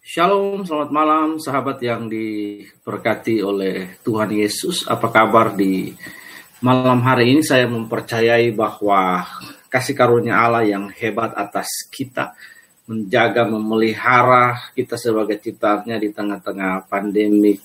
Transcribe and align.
Shalom, 0.00 0.64
selamat 0.64 0.90
malam 0.96 1.28
sahabat 1.36 1.76
yang 1.84 2.08
diberkati 2.08 3.44
oleh 3.44 4.00
Tuhan 4.00 4.32
Yesus. 4.32 4.88
Apa 4.88 5.12
kabar 5.12 5.52
di 5.52 5.92
malam 6.64 7.04
hari 7.04 7.36
ini? 7.36 7.44
Saya 7.44 7.68
mempercayai 7.68 8.48
bahwa 8.56 9.28
kasih 9.68 9.92
karunia 9.92 10.40
Allah 10.40 10.64
yang 10.64 10.88
hebat 10.88 11.36
atas 11.36 11.84
kita 11.92 12.32
menjaga, 12.88 13.44
memelihara 13.44 14.72
kita 14.72 14.96
sebagai 14.96 15.36
ciptaannya 15.36 16.00
di 16.00 16.08
tengah-tengah 16.16 16.88
pandemi 16.88 17.60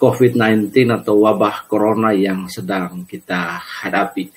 COVID-19 0.00 0.72
atau 0.96 1.28
wabah 1.28 1.68
corona 1.68 2.16
yang 2.16 2.48
sedang 2.48 3.04
kita 3.04 3.60
hadapi. 3.84 4.32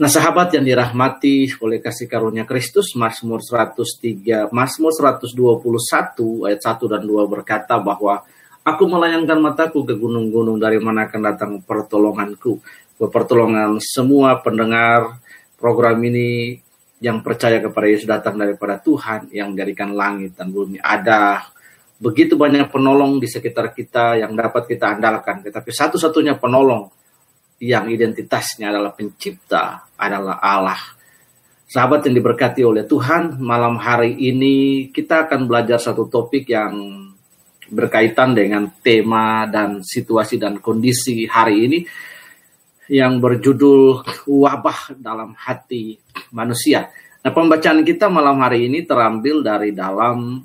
Nah, 0.00 0.08
sahabat 0.08 0.56
yang 0.56 0.64
dirahmati 0.64 1.60
oleh 1.60 1.76
kasih 1.76 2.08
karunia 2.08 2.48
Kristus, 2.48 2.96
Mazmur 2.96 3.44
103, 3.44 4.48
Mazmur 4.48 4.96
121 4.96 6.48
ayat 6.48 6.60
1 6.64 6.88
dan 6.88 7.04
2 7.04 7.28
berkata 7.28 7.76
bahwa 7.76 8.24
Aku 8.60 8.84
melayangkan 8.84 9.40
mataku 9.40 9.88
ke 9.88 9.96
gunung-gunung 9.96 10.60
dari 10.60 10.76
mana 10.76 11.08
akan 11.08 11.20
datang 11.20 11.52
pertolonganku. 11.64 12.60
Pertolongan 13.00 13.80
semua 13.80 14.36
pendengar 14.44 15.16
program 15.56 15.96
ini 16.04 16.60
yang 17.00 17.24
percaya 17.24 17.56
kepada 17.64 17.86
Yesus 17.88 18.04
datang 18.04 18.36
daripada 18.36 18.76
Tuhan 18.76 19.32
yang 19.32 19.56
menjadikan 19.56 19.96
langit 19.96 20.36
dan 20.36 20.52
bumi. 20.52 20.76
Ada 20.76 21.40
begitu 21.96 22.36
banyak 22.36 22.68
penolong 22.68 23.16
di 23.16 23.28
sekitar 23.32 23.72
kita 23.72 24.20
yang 24.20 24.36
dapat 24.36 24.68
kita 24.68 24.92
andalkan. 25.00 25.40
Tetapi 25.40 25.72
satu-satunya 25.72 26.36
penolong 26.36 26.92
yang 27.60 27.92
identitasnya 27.92 28.72
adalah 28.72 28.96
pencipta, 28.96 29.84
adalah 30.00 30.40
Allah. 30.40 30.80
Sahabat 31.70 32.08
yang 32.08 32.18
diberkati 32.18 32.66
oleh 32.66 32.88
Tuhan, 32.88 33.38
malam 33.38 33.78
hari 33.78 34.16
ini 34.16 34.88
kita 34.90 35.28
akan 35.28 35.46
belajar 35.46 35.78
satu 35.78 36.08
topik 36.10 36.50
yang 36.50 37.06
berkaitan 37.70 38.34
dengan 38.34 38.66
tema 38.82 39.46
dan 39.46 39.84
situasi 39.84 40.40
dan 40.40 40.58
kondisi 40.58 41.28
hari 41.30 41.70
ini 41.70 41.78
yang 42.90 43.22
berjudul 43.22 44.02
wabah 44.26 44.98
dalam 44.98 45.38
hati 45.38 45.94
manusia. 46.34 46.90
Nah, 47.22 47.30
pembacaan 47.30 47.86
kita 47.86 48.10
malam 48.10 48.42
hari 48.42 48.66
ini 48.66 48.82
terambil 48.82 49.46
dari 49.46 49.70
dalam 49.70 50.42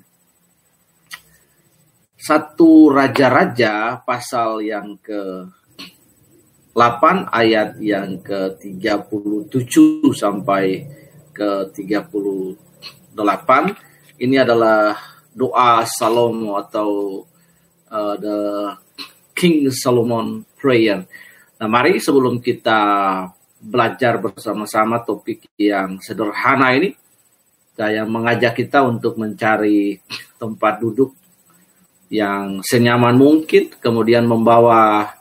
satu 2.13 2.93
raja-raja 2.93 3.97
pasal 4.05 4.61
yang 4.61 4.93
ke 5.01 5.49
8 6.75 7.31
ayat 7.31 7.79
yang 7.79 8.19
ke-37 8.19 10.11
sampai 10.11 10.83
ke-38 11.31 13.49
ini 14.19 14.35
adalah 14.35 14.99
doa 15.31 15.87
Salomo 15.87 16.59
atau 16.59 17.23
uh, 17.87 18.15
the 18.19 18.39
King 19.31 19.71
Solomon 19.71 20.43
prayer. 20.59 21.07
Nah, 21.63 21.67
mari 21.71 21.95
sebelum 22.03 22.43
kita 22.43 22.79
belajar 23.63 24.19
bersama-sama 24.19 24.99
topik 24.99 25.47
yang 25.55 26.03
sederhana 26.03 26.75
ini, 26.75 26.91
saya 27.75 28.03
mengajak 28.03 28.51
kita 28.51 28.83
untuk 28.83 29.15
mencari 29.15 29.99
tempat 30.35 30.83
duduk 30.83 31.15
yang 32.11 32.59
senyaman 32.63 33.15
mungkin, 33.15 33.71
kemudian 33.79 34.27
membawa 34.27 35.11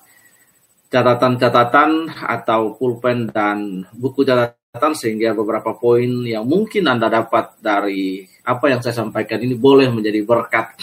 catatan-catatan 0.94 2.06
atau 2.22 2.78
pulpen 2.78 3.26
dan 3.26 3.82
buku 3.90 4.22
catatan 4.22 4.94
sehingga 4.94 5.34
beberapa 5.34 5.74
poin 5.74 6.22
yang 6.22 6.46
mungkin 6.46 6.86
Anda 6.86 7.10
dapat 7.10 7.58
dari 7.58 8.22
apa 8.46 8.70
yang 8.70 8.78
saya 8.78 9.02
sampaikan 9.02 9.42
ini 9.42 9.58
boleh 9.58 9.90
menjadi 9.90 10.22
berkat 10.22 10.78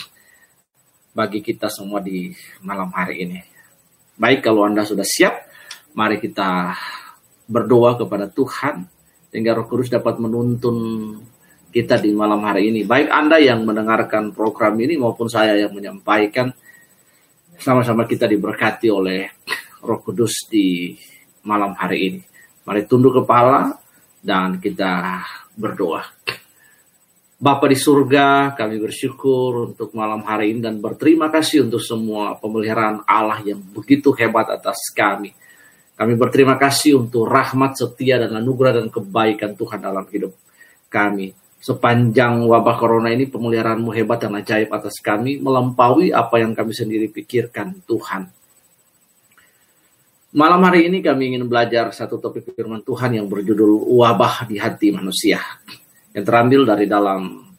bagi 1.16 1.40
kita 1.40 1.72
semua 1.72 2.04
di 2.04 2.28
malam 2.60 2.92
hari 2.92 3.24
ini. 3.24 3.40
Baik 4.20 4.52
kalau 4.52 4.68
Anda 4.68 4.84
sudah 4.84 5.08
siap, 5.08 5.48
mari 5.96 6.20
kita 6.20 6.76
berdoa 7.48 7.96
kepada 7.96 8.28
Tuhan 8.28 8.84
sehingga 9.32 9.56
Roh 9.56 9.68
Kudus 9.72 9.88
dapat 9.88 10.20
menuntun 10.20 10.76
kita 11.72 11.96
di 12.04 12.12
malam 12.12 12.44
hari 12.44 12.68
ini. 12.68 12.84
Baik 12.84 13.08
Anda 13.08 13.40
yang 13.40 13.64
mendengarkan 13.64 14.36
program 14.36 14.76
ini 14.76 15.00
maupun 15.00 15.32
saya 15.32 15.56
yang 15.56 15.72
menyampaikan 15.72 16.52
sama-sama 17.56 18.04
kita 18.04 18.28
diberkati 18.28 18.92
oleh 18.92 19.32
Roh 19.82 20.00
Kudus 20.02 20.46
di 20.46 20.94
malam 21.42 21.74
hari 21.74 21.98
ini. 22.08 22.22
Mari 22.64 22.86
tunduk 22.86 23.22
kepala 23.22 23.74
dan 24.22 24.62
kita 24.62 25.22
berdoa. 25.58 26.06
Bapa 27.42 27.66
di 27.66 27.74
surga, 27.74 28.54
kami 28.54 28.78
bersyukur 28.78 29.74
untuk 29.74 29.98
malam 29.98 30.22
hari 30.22 30.54
ini 30.54 30.62
dan 30.62 30.78
berterima 30.78 31.34
kasih 31.34 31.66
untuk 31.66 31.82
semua 31.82 32.38
pemeliharaan 32.38 33.02
Allah 33.10 33.42
yang 33.42 33.58
begitu 33.58 34.14
hebat 34.14 34.46
atas 34.54 34.78
kami. 34.94 35.34
Kami 35.98 36.14
berterima 36.14 36.54
kasih 36.62 37.02
untuk 37.02 37.26
rahmat, 37.26 37.82
setia, 37.82 38.22
dan 38.22 38.38
anugerah 38.38 38.78
dan 38.78 38.94
kebaikan 38.94 39.58
Tuhan 39.58 39.82
dalam 39.82 40.06
hidup 40.14 40.38
kami. 40.86 41.34
Sepanjang 41.58 42.46
wabah 42.46 42.78
corona 42.78 43.10
ini 43.10 43.26
pemeliharaanmu 43.26 43.90
hebat 43.90 44.22
dan 44.22 44.38
ajaib 44.38 44.70
atas 44.70 45.02
kami, 45.02 45.42
melampaui 45.42 46.14
apa 46.14 46.42
yang 46.42 46.54
kami 46.54 46.78
sendiri 46.78 47.10
pikirkan 47.10 47.82
Tuhan. 47.90 48.41
Malam 50.32 50.64
hari 50.64 50.88
ini 50.88 51.04
kami 51.04 51.36
ingin 51.36 51.44
belajar 51.44 51.92
satu 51.92 52.16
topik 52.16 52.56
firman 52.56 52.80
Tuhan 52.88 53.20
yang 53.20 53.28
berjudul 53.28 53.84
wabah 54.00 54.48
di 54.48 54.56
hati 54.64 54.96
manusia. 54.96 55.44
Yang 56.16 56.24
terambil 56.24 56.64
dari 56.64 56.88
dalam 56.88 57.52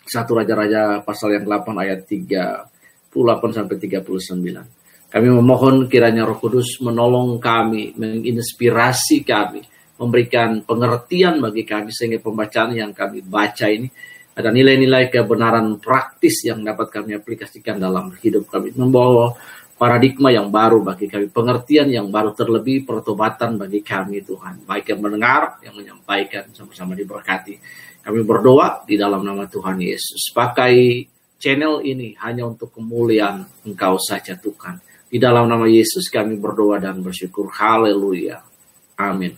satu 0.00 0.40
Raja-Raja 0.40 1.04
pasal 1.04 1.36
yang 1.36 1.44
8 1.44 1.76
ayat 1.76 2.08
38 2.08 3.12
sampai 3.52 3.76
39. 3.76 5.12
Kami 5.12 5.28
memohon 5.28 5.84
kiranya 5.92 6.24
Roh 6.24 6.40
Kudus 6.40 6.80
menolong 6.80 7.36
kami, 7.36 7.92
menginspirasi 7.92 9.20
kami, 9.20 9.60
memberikan 10.00 10.64
pengertian 10.64 11.44
bagi 11.44 11.68
kami 11.68 11.92
sehingga 11.92 12.24
pembacaan 12.24 12.72
yang 12.72 12.96
kami 12.96 13.20
baca 13.20 13.68
ini 13.68 13.92
ada 14.32 14.48
nilai-nilai 14.48 15.12
kebenaran 15.12 15.76
praktis 15.76 16.40
yang 16.40 16.64
dapat 16.64 16.88
kami 16.88 17.20
aplikasikan 17.20 17.76
dalam 17.76 18.16
hidup 18.24 18.48
kami. 18.48 18.72
Membawa 18.72 19.36
paradigma 19.76 20.32
yang 20.32 20.48
baru 20.48 20.80
bagi 20.80 21.06
kami, 21.06 21.28
pengertian 21.28 21.92
yang 21.92 22.08
baru 22.08 22.32
terlebih 22.32 22.88
pertobatan 22.88 23.60
bagi 23.60 23.84
kami 23.84 24.24
Tuhan. 24.24 24.64
Baik 24.64 24.96
yang 24.96 25.00
mendengar, 25.04 25.60
yang 25.60 25.76
menyampaikan, 25.76 26.48
sama-sama 26.56 26.96
diberkati. 26.96 27.60
Kami 28.00 28.20
berdoa 28.24 28.88
di 28.88 28.96
dalam 28.96 29.20
nama 29.20 29.44
Tuhan 29.44 29.76
Yesus. 29.76 30.32
Pakai 30.32 31.04
channel 31.36 31.84
ini 31.84 32.16
hanya 32.24 32.48
untuk 32.48 32.72
kemuliaan 32.72 33.44
Engkau 33.68 34.00
saja 34.00 34.32
Tuhan. 34.40 34.80
Di 35.06 35.20
dalam 35.22 35.46
nama 35.46 35.68
Yesus 35.68 36.08
kami 36.08 36.40
berdoa 36.40 36.80
dan 36.80 37.04
bersyukur. 37.04 37.52
Haleluya. 37.52 38.42
Amin. 38.98 39.36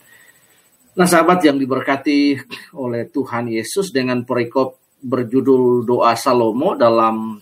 Nah 0.95 1.07
sahabat 1.07 1.45
yang 1.47 1.59
diberkati 1.59 2.39
oleh 2.75 3.07
Tuhan 3.11 3.51
Yesus 3.51 3.91
dengan 3.95 4.23
perikop 4.27 4.79
berjudul 4.99 5.87
doa 5.87 6.19
Salomo 6.19 6.75
dalam 6.75 7.39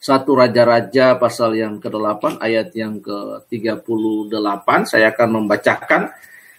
satu 0.00 0.32
Raja-Raja 0.32 1.20
pasal 1.20 1.60
yang 1.60 1.76
ke-8 1.76 2.40
ayat 2.40 2.72
yang 2.72 3.04
ke-38 3.04 4.68
saya 4.88 5.12
akan 5.12 5.28
membacakan 5.44 6.08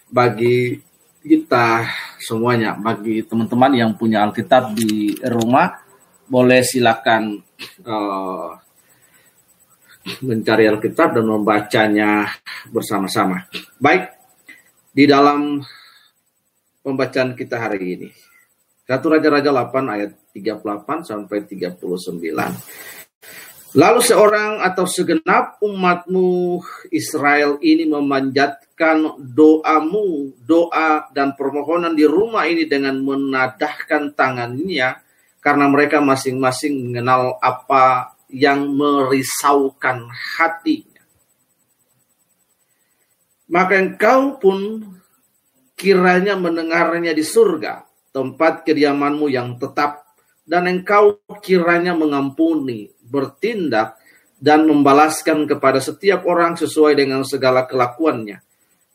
bagi 0.06 0.78
kita 1.26 1.82
semuanya 2.22 2.78
bagi 2.78 3.26
teman-teman 3.26 3.74
yang 3.74 3.90
punya 3.98 4.22
Alkitab 4.22 4.78
di 4.78 5.18
rumah 5.26 5.74
boleh 6.30 6.62
silakan 6.62 7.42
uh, 7.82 8.50
mencari 10.22 10.66
Alkitab 10.70 11.18
dan 11.18 11.26
membacanya 11.26 12.26
bersama-sama. 12.70 13.46
Baik, 13.78 14.10
di 14.90 15.04
dalam 15.06 15.62
pembacaan 16.82 17.38
kita 17.38 17.58
hari 17.58 17.78
ini. 17.98 18.08
Satu 18.82 19.14
Raja-Raja 19.14 19.54
8 19.54 19.94
ayat 19.94 20.10
38 20.34 21.06
sampai 21.06 21.38
39. 21.46 23.01
Lalu 23.72 24.04
seorang 24.04 24.60
atau 24.60 24.84
segenap 24.84 25.56
umatmu 25.64 26.60
Israel 26.92 27.56
ini 27.64 27.88
memanjatkan 27.88 29.16
doamu, 29.16 30.36
doa 30.44 31.08
dan 31.16 31.32
permohonan 31.32 31.96
di 31.96 32.04
rumah 32.04 32.44
ini 32.44 32.68
dengan 32.68 33.00
menadahkan 33.00 34.12
tangannya 34.12 35.00
karena 35.40 35.66
mereka 35.72 36.04
masing-masing 36.04 36.84
mengenal 36.84 37.40
apa 37.40 38.12
yang 38.28 38.76
merisaukan 38.76 40.04
hatinya. 40.36 41.00
Maka 43.48 43.74
engkau 43.80 44.36
pun 44.36 44.84
kiranya 45.80 46.36
mendengarnya 46.36 47.16
di 47.16 47.24
surga, 47.24 47.88
tempat 48.12 48.68
kediamanmu 48.68 49.32
yang 49.32 49.56
tetap, 49.56 50.04
dan 50.44 50.68
engkau 50.68 51.24
kiranya 51.40 51.96
mengampuni 51.96 52.91
bertindak 53.12 54.00
dan 54.40 54.64
membalaskan 54.64 55.44
kepada 55.44 55.78
setiap 55.78 56.24
orang 56.24 56.56
sesuai 56.56 56.96
dengan 56.96 57.20
segala 57.28 57.68
kelakuannya. 57.68 58.40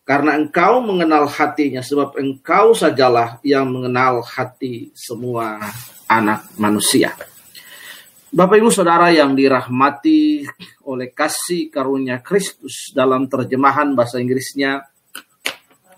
Karena 0.07 0.39
engkau 0.39 0.81
mengenal 0.81 1.27
hatinya, 1.29 1.83
sebab 1.83 2.17
engkau 2.17 2.71
sajalah 2.73 3.43
yang 3.43 3.67
mengenal 3.69 4.23
hati 4.23 4.89
semua 4.95 5.59
anak 6.07 6.47
manusia. 6.55 7.11
Bapak 8.27 8.59
Ibu 8.59 8.71
Saudara 8.71 9.07
yang 9.11 9.35
dirahmati 9.35 10.43
oleh 10.83 11.11
kasih 11.15 11.71
karunia 11.71 12.19
Kristus 12.19 12.91
dalam 12.91 13.27
terjemahan 13.31 13.95
bahasa 13.95 14.19
Inggrisnya 14.19 14.83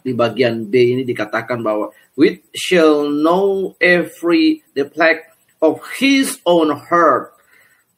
di 0.05 0.13
bagian 0.13 0.65
B 0.69 0.93
ini 0.93 1.03
dikatakan 1.05 1.61
bahwa 1.61 1.89
we 2.13 2.41
shall 2.53 3.09
know 3.09 3.73
every 3.81 4.61
the 4.73 4.85
plague 4.85 5.25
of 5.61 5.81
his 5.97 6.37
own 6.45 6.69
heart. 6.69 7.35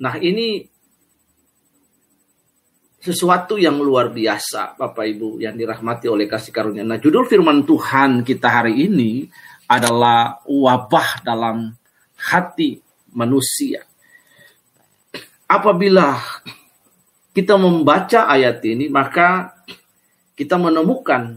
Nah, 0.01 0.17
ini 0.17 0.65
sesuatu 3.01 3.57
yang 3.57 3.81
luar 3.81 4.13
biasa 4.13 4.77
Bapak 4.77 5.05
Ibu 5.05 5.41
yang 5.41 5.57
dirahmati 5.57 6.09
oleh 6.09 6.25
kasih 6.25 6.53
karunia. 6.53 6.85
Nah, 6.85 6.97
judul 6.97 7.25
firman 7.29 7.65
Tuhan 7.65 8.25
kita 8.25 8.49
hari 8.61 8.89
ini 8.89 9.29
adalah 9.69 10.41
wabah 10.45 11.21
dalam 11.25 11.73
hati 12.17 12.77
manusia 13.13 13.85
apabila 15.51 16.15
kita 17.35 17.59
membaca 17.59 18.31
ayat 18.31 18.63
ini, 18.63 18.87
maka 18.87 19.51
kita 20.39 20.55
menemukan 20.55 21.35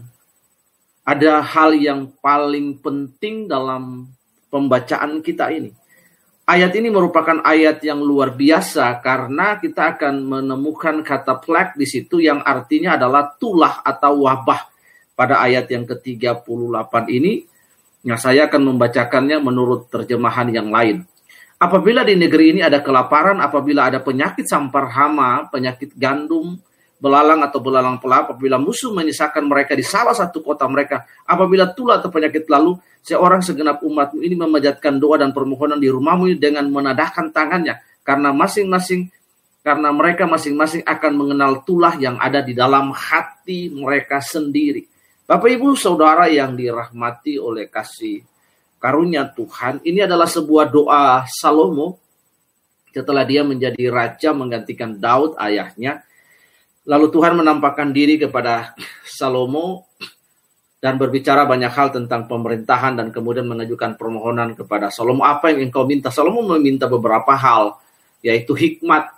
ada 1.03 1.43
hal 1.43 1.75
yang 1.75 2.07
paling 2.23 2.79
penting 2.79 3.51
dalam 3.51 4.07
pembacaan 4.47 5.19
kita 5.19 5.51
ini. 5.51 5.75
Ayat 6.45 6.77
ini 6.77 6.93
merupakan 6.93 7.41
ayat 7.41 7.81
yang 7.81 8.05
luar 8.05 8.37
biasa 8.37 9.01
karena 9.01 9.57
kita 9.57 9.97
akan 9.97 10.29
menemukan 10.29 11.01
kata 11.01 11.41
plek 11.41 11.73
di 11.73 11.89
situ 11.89 12.21
yang 12.21 12.45
artinya 12.45 13.01
adalah 13.01 13.33
tulah 13.33 13.81
atau 13.81 14.29
wabah 14.29 14.61
pada 15.17 15.41
ayat 15.41 15.65
yang 15.73 15.89
ke-38 15.89 16.93
ini. 17.09 17.49
Nah, 18.05 18.21
saya 18.21 18.45
akan 18.45 18.61
membacakannya 18.61 19.41
menurut 19.41 19.89
terjemahan 19.89 20.53
yang 20.53 20.69
lain. 20.69 21.01
Apabila 21.57 22.05
di 22.05 22.13
negeri 22.13 22.53
ini 22.53 22.61
ada 22.61 22.77
kelaparan, 22.77 23.41
apabila 23.41 23.89
ada 23.89 23.97
penyakit 24.05 24.45
sampar 24.45 24.85
hama, 24.93 25.49
penyakit 25.49 25.97
gandum, 25.97 26.61
belalang 26.95 27.43
atau 27.43 27.59
belalang 27.59 27.99
pelap, 27.99 28.35
apabila 28.35 28.55
musuh 28.55 28.91
menyisakan 28.95 29.45
mereka 29.45 29.75
di 29.75 29.83
salah 29.83 30.15
satu 30.15 30.39
kota 30.39 30.65
mereka, 30.65 31.03
apabila 31.27 31.71
tulah 31.75 31.99
atau 31.99 32.09
penyakit 32.09 32.47
lalu, 32.47 32.79
seorang 33.03 33.43
segenap 33.43 33.83
umatmu 33.83 34.23
ini 34.23 34.35
memajatkan 34.39 34.97
doa 34.97 35.19
dan 35.19 35.35
permohonan 35.35 35.77
di 35.77 35.91
rumahmu 35.91 36.31
dengan 36.39 36.65
menadahkan 36.71 37.29
tangannya, 37.35 37.79
karena 38.01 38.31
masing-masing 38.31 39.11
karena 39.65 39.89
mereka 39.89 40.29
masing-masing 40.29 40.85
akan 40.85 41.13
mengenal 41.17 41.65
tulah 41.65 41.97
yang 41.97 42.21
ada 42.21 42.37
di 42.45 42.53
dalam 42.53 42.93
hati 42.93 43.73
mereka 43.73 44.21
sendiri. 44.21 44.85
Bapak 45.25 45.49
Ibu 45.57 45.73
Saudara 45.73 46.29
yang 46.29 46.53
dirahmati 46.53 47.41
oleh 47.41 47.65
kasih 47.65 48.21
karunia 48.77 49.25
Tuhan. 49.25 49.81
Ini 49.81 50.05
adalah 50.05 50.29
sebuah 50.29 50.69
doa 50.69 51.25
Salomo 51.25 51.97
setelah 52.93 53.25
dia 53.25 53.41
menjadi 53.41 53.89
raja 53.89 54.37
menggantikan 54.37 55.01
Daud 55.01 55.33
ayahnya. 55.41 56.05
Lalu 56.85 57.09
Tuhan 57.09 57.33
menampakkan 57.33 57.89
diri 57.89 58.21
kepada 58.21 58.77
Salomo 59.01 59.89
dan 60.77 61.01
berbicara 61.01 61.49
banyak 61.49 61.73
hal 61.73 61.89
tentang 61.89 62.29
pemerintahan 62.29 62.93
dan 62.93 63.09
kemudian 63.09 63.49
mengajukan 63.49 63.97
permohonan 63.97 64.53
kepada 64.53 64.93
Salomo. 64.93 65.25
Apa 65.25 65.49
yang 65.49 65.73
engkau 65.73 65.81
minta? 65.89 66.13
Salomo 66.13 66.45
meminta 66.45 66.85
beberapa 66.85 67.33
hal, 67.33 67.81
yaitu 68.21 68.53
hikmat 68.53 69.09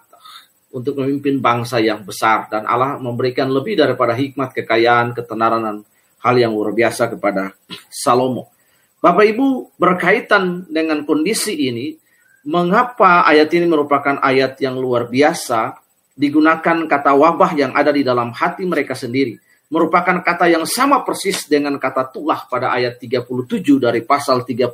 untuk 0.71 0.95
memimpin 1.03 1.43
bangsa 1.43 1.83
yang 1.83 2.07
besar. 2.07 2.47
Dan 2.47 2.63
Allah 2.63 2.95
memberikan 3.03 3.51
lebih 3.51 3.75
daripada 3.75 4.15
hikmat, 4.15 4.55
kekayaan, 4.55 5.11
ketenaran, 5.11 5.59
dan 5.59 5.77
hal 6.23 6.35
yang 6.39 6.55
luar 6.55 6.71
biasa 6.71 7.11
kepada 7.11 7.51
Salomo. 7.91 8.47
Bapak 9.03 9.27
Ibu 9.27 9.75
berkaitan 9.75 10.65
dengan 10.71 11.03
kondisi 11.03 11.53
ini, 11.67 11.99
mengapa 12.47 13.27
ayat 13.27 13.51
ini 13.51 13.67
merupakan 13.67 14.23
ayat 14.23 14.55
yang 14.63 14.79
luar 14.79 15.11
biasa, 15.11 15.83
digunakan 16.17 16.89
kata 16.89 17.13
wabah 17.13 17.53
yang 17.53 17.71
ada 17.77 17.93
di 17.93 18.01
dalam 18.01 18.33
hati 18.33 18.65
mereka 18.65 18.97
sendiri, 18.97 19.37
merupakan 19.69 20.17
kata 20.25 20.49
yang 20.49 20.65
sama 20.65 21.05
persis 21.05 21.45
dengan 21.45 21.77
kata 21.77 22.09
tulah 22.09 22.49
pada 22.49 22.73
ayat 22.73 22.97
37 22.97 23.61
dari 23.77 24.01
pasal 24.01 24.41
38 24.41 24.73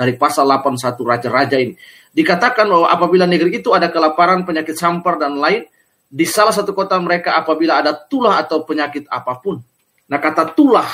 dari 0.00 0.16
pasal 0.16 0.48
81 0.48 0.96
raja-raja 1.04 1.56
ini. 1.60 1.76
Dikatakan 2.12 2.64
bahwa 2.64 2.88
apabila 2.88 3.28
negeri 3.28 3.60
itu 3.60 3.76
ada 3.76 3.92
kelaparan, 3.92 4.48
penyakit 4.48 4.80
sampar 4.80 5.20
dan 5.20 5.36
lain, 5.36 5.68
di 6.12 6.24
salah 6.28 6.52
satu 6.52 6.72
kota 6.72 6.96
mereka 7.00 7.36
apabila 7.36 7.80
ada 7.80 7.92
tulah 7.92 8.40
atau 8.40 8.64
penyakit 8.64 9.08
apa 9.08 9.36
pun. 9.40 9.60
Nah, 10.08 10.18
kata 10.20 10.52
tulah 10.52 10.88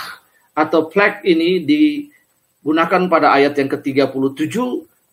atau 0.54 0.86
plague 0.86 1.26
ini 1.26 1.62
di 1.62 2.06
gunakan 2.62 3.10
pada 3.10 3.34
ayat 3.34 3.54
yang 3.58 3.70
ke-37 3.70 4.54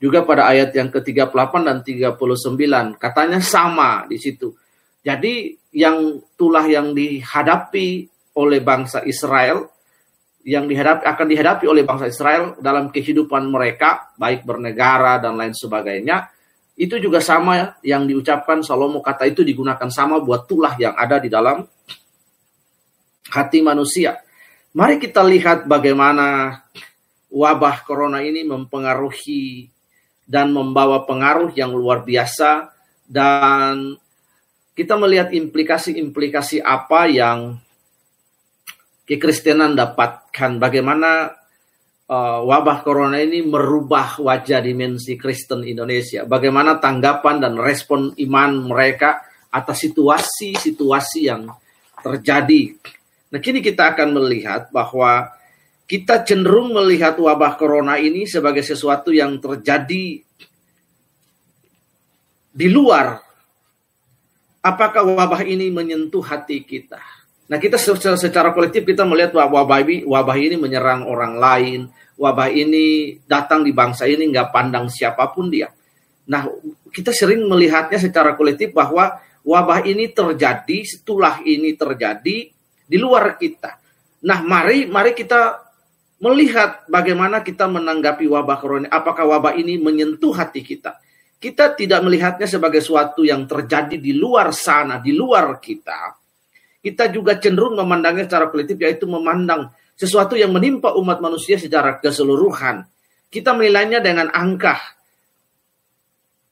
juga 0.06 0.22
pada 0.22 0.46
ayat 0.46 0.70
yang 0.78 0.94
ke-38 0.94 1.54
dan 1.66 1.82
39. 1.82 3.02
Katanya 3.02 3.42
sama 3.42 4.06
di 4.06 4.22
situ. 4.22 4.54
Jadi 5.02 5.58
yang 5.74 6.22
tulah 6.38 6.70
yang 6.70 6.94
dihadapi 6.94 8.06
oleh 8.38 8.62
bangsa 8.62 9.02
Israel 9.02 9.66
yang 10.46 10.70
dihadapi 10.70 11.10
akan 11.10 11.26
dihadapi 11.26 11.66
oleh 11.66 11.82
bangsa 11.82 12.06
Israel 12.06 12.54
dalam 12.62 12.94
kehidupan 12.94 13.50
mereka 13.50 14.14
baik 14.14 14.46
bernegara 14.46 15.18
dan 15.18 15.34
lain 15.34 15.58
sebagainya 15.58 16.30
itu 16.78 17.02
juga 17.02 17.18
sama 17.18 17.80
yang 17.82 18.06
diucapkan 18.06 18.62
Salomo 18.62 19.02
kata 19.02 19.26
itu 19.26 19.42
digunakan 19.42 19.90
sama 19.90 20.22
buat 20.22 20.46
tulah 20.46 20.78
yang 20.78 20.94
ada 20.94 21.18
di 21.18 21.32
dalam 21.32 21.66
hati 23.32 23.60
manusia. 23.66 24.22
Mari 24.76 25.00
kita 25.00 25.24
lihat 25.24 25.66
bagaimana 25.66 26.60
wabah 27.32 27.88
corona 27.88 28.20
ini 28.20 28.44
mempengaruhi 28.44 29.72
dan 30.26 30.52
membawa 30.52 31.06
pengaruh 31.06 31.54
yang 31.54 31.72
luar 31.72 32.02
biasa. 32.02 32.74
Dan 33.06 33.94
kita 34.74 34.98
melihat 34.98 35.32
implikasi-implikasi 35.32 36.60
apa 36.60 37.08
yang 37.08 37.62
kekristenan 39.06 39.78
dapatkan. 39.78 40.58
Bagaimana 40.58 41.32
uh, 42.10 42.40
wabah 42.46 42.82
corona 42.82 43.22
ini 43.22 43.46
merubah 43.46 44.18
wajah 44.20 44.60
dimensi 44.62 45.18
Kristen 45.18 45.66
Indonesia. 45.66 46.26
Bagaimana 46.26 46.82
tanggapan 46.82 47.42
dan 47.42 47.54
respon 47.58 48.14
iman 48.18 48.52
mereka 48.66 49.22
atas 49.54 49.88
situasi-situasi 49.88 51.22
yang 51.24 51.48
terjadi. 52.04 52.76
Nah 53.32 53.40
kini 53.40 53.64
kita 53.64 53.96
akan 53.96 54.14
melihat 54.14 54.70
bahwa 54.70 55.32
kita 55.86 56.26
cenderung 56.26 56.74
melihat 56.74 57.14
wabah 57.18 57.58
corona 57.62 58.02
ini 58.02 58.26
sebagai 58.26 58.66
sesuatu 58.66 59.14
yang 59.14 59.38
terjadi 59.38 60.26
di 62.56 62.68
luar. 62.72 63.22
Apakah 64.66 65.06
wabah 65.06 65.46
ini 65.46 65.70
menyentuh 65.70 66.26
hati 66.26 66.66
kita? 66.66 66.98
Nah, 67.46 67.62
kita 67.62 67.78
secara, 67.78 68.18
secara 68.18 68.50
kolektif 68.50 68.82
kita 68.82 69.06
melihat 69.06 69.38
wabah 69.38 69.86
ini, 69.86 70.02
wabah 70.02 70.38
ini 70.42 70.58
menyerang 70.58 71.06
orang 71.06 71.38
lain, 71.38 71.86
wabah 72.18 72.50
ini 72.50 73.18
datang 73.30 73.62
di 73.62 73.70
bangsa 73.70 74.10
ini 74.10 74.26
nggak 74.34 74.50
pandang 74.50 74.90
siapa 74.90 75.30
pun 75.30 75.54
dia. 75.54 75.70
Nah, 76.26 76.50
kita 76.90 77.14
sering 77.14 77.46
melihatnya 77.46 78.02
secara 78.02 78.34
kolektif 78.34 78.74
bahwa 78.74 79.22
wabah 79.46 79.86
ini 79.86 80.10
terjadi, 80.10 80.82
setelah 80.82 81.46
ini 81.46 81.78
terjadi 81.78 82.50
di 82.90 82.98
luar 82.98 83.38
kita. 83.38 83.78
Nah, 84.26 84.42
mari 84.42 84.90
mari 84.90 85.14
kita 85.14 85.65
melihat 86.20 86.88
bagaimana 86.88 87.44
kita 87.44 87.68
menanggapi 87.68 88.28
wabah 88.28 88.58
corona. 88.60 88.88
Apakah 88.92 89.28
wabah 89.28 89.54
ini 89.60 89.76
menyentuh 89.80 90.32
hati 90.32 90.64
kita? 90.64 91.00
Kita 91.36 91.76
tidak 91.76 92.00
melihatnya 92.02 92.48
sebagai 92.48 92.80
sesuatu 92.80 93.22
yang 93.28 93.44
terjadi 93.44 94.00
di 94.00 94.16
luar 94.16 94.56
sana, 94.56 95.04
di 95.04 95.12
luar 95.12 95.60
kita. 95.60 96.16
Kita 96.80 97.12
juga 97.12 97.36
cenderung 97.42 97.76
memandangnya 97.76 98.30
secara 98.30 98.48
kolektif, 98.48 98.80
yaitu 98.80 99.06
memandang 99.10 99.74
sesuatu 99.98 100.38
yang 100.38 100.54
menimpa 100.54 100.96
umat 100.96 101.20
manusia 101.20 101.60
secara 101.60 102.00
keseluruhan. 102.00 102.88
Kita 103.28 103.52
menilainya 103.52 104.00
dengan 104.00 104.32
angka, 104.32 104.80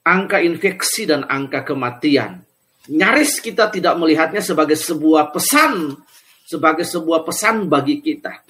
angka 0.03 0.43
infeksi 0.43 1.08
dan 1.08 1.24
angka 1.24 1.63
kematian. 1.63 2.43
Nyaris 2.91 3.39
kita 3.39 3.72
tidak 3.72 3.96
melihatnya 3.96 4.43
sebagai 4.43 4.75
sebuah 4.75 5.32
pesan, 5.32 5.96
sebagai 6.43 6.84
sebuah 6.84 7.24
pesan 7.24 7.72
bagi 7.72 8.03
kita 8.03 8.43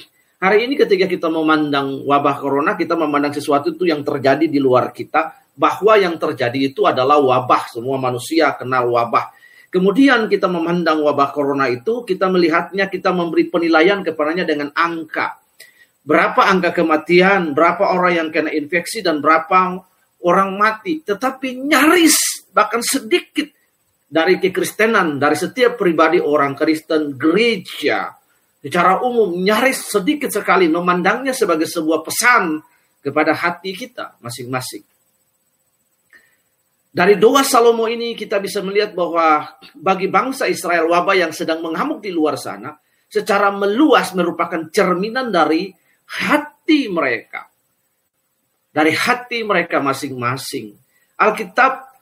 Hari 0.43 0.67
ini 0.67 0.75
ketika 0.75 1.07
kita 1.07 1.31
memandang 1.31 2.03
wabah 2.03 2.35
corona, 2.35 2.75
kita 2.75 2.99
memandang 2.99 3.31
sesuatu 3.31 3.71
itu 3.71 3.87
yang 3.87 4.03
terjadi 4.03 4.43
di 4.43 4.59
luar 4.59 4.91
kita, 4.91 5.39
bahwa 5.55 5.95
yang 5.95 6.19
terjadi 6.19 6.67
itu 6.67 6.83
adalah 6.83 7.15
wabah, 7.15 7.71
semua 7.71 7.95
manusia 7.95 8.51
kenal 8.59 8.91
wabah. 8.91 9.31
Kemudian 9.71 10.27
kita 10.27 10.51
memandang 10.51 10.99
wabah 10.99 11.31
corona 11.31 11.71
itu, 11.71 12.03
kita 12.03 12.27
melihatnya, 12.27 12.91
kita 12.91 13.15
memberi 13.15 13.47
penilaian 13.47 14.03
kepadanya 14.03 14.43
dengan 14.43 14.67
angka. 14.75 15.39
Berapa 16.03 16.51
angka 16.51 16.75
kematian, 16.75 17.55
berapa 17.55 17.95
orang 17.95 18.11
yang 18.11 18.27
kena 18.27 18.51
infeksi, 18.51 18.99
dan 18.99 19.23
berapa 19.23 19.79
orang 20.27 20.49
mati. 20.59 21.07
Tetapi 21.07 21.71
nyaris, 21.71 22.51
bahkan 22.51 22.83
sedikit 22.83 23.47
dari 24.11 24.43
kekristenan, 24.43 25.23
dari 25.23 25.39
setiap 25.39 25.79
pribadi 25.79 26.19
orang 26.19 26.51
Kristen 26.51 27.15
gereja, 27.15 28.11
secara 28.63 29.03
umum 29.03 29.35
nyaris 29.43 29.91
sedikit 29.91 30.31
sekali 30.31 30.71
memandangnya 30.71 31.35
sebagai 31.35 31.67
sebuah 31.67 31.99
pesan 31.99 32.63
kepada 33.03 33.35
hati 33.35 33.75
kita 33.75 34.15
masing-masing. 34.23 34.87
Dari 36.93 37.17
doa 37.19 37.43
Salomo 37.43 37.89
ini 37.89 38.15
kita 38.15 38.39
bisa 38.39 38.63
melihat 38.63 38.95
bahwa 38.95 39.57
bagi 39.75 40.07
bangsa 40.07 40.47
Israel 40.47 40.87
wabah 40.87 41.17
yang 41.17 41.33
sedang 41.35 41.59
mengamuk 41.59 41.99
di 41.99 42.13
luar 42.13 42.39
sana 42.39 42.71
secara 43.09 43.49
meluas 43.53 44.13
merupakan 44.15 44.69
cerminan 44.71 45.33
dari 45.33 45.73
hati 46.21 46.87
mereka. 46.87 47.49
Dari 48.73 48.93
hati 48.93 49.45
mereka 49.45 49.81
masing-masing. 49.81 50.73
Alkitab 51.17 51.92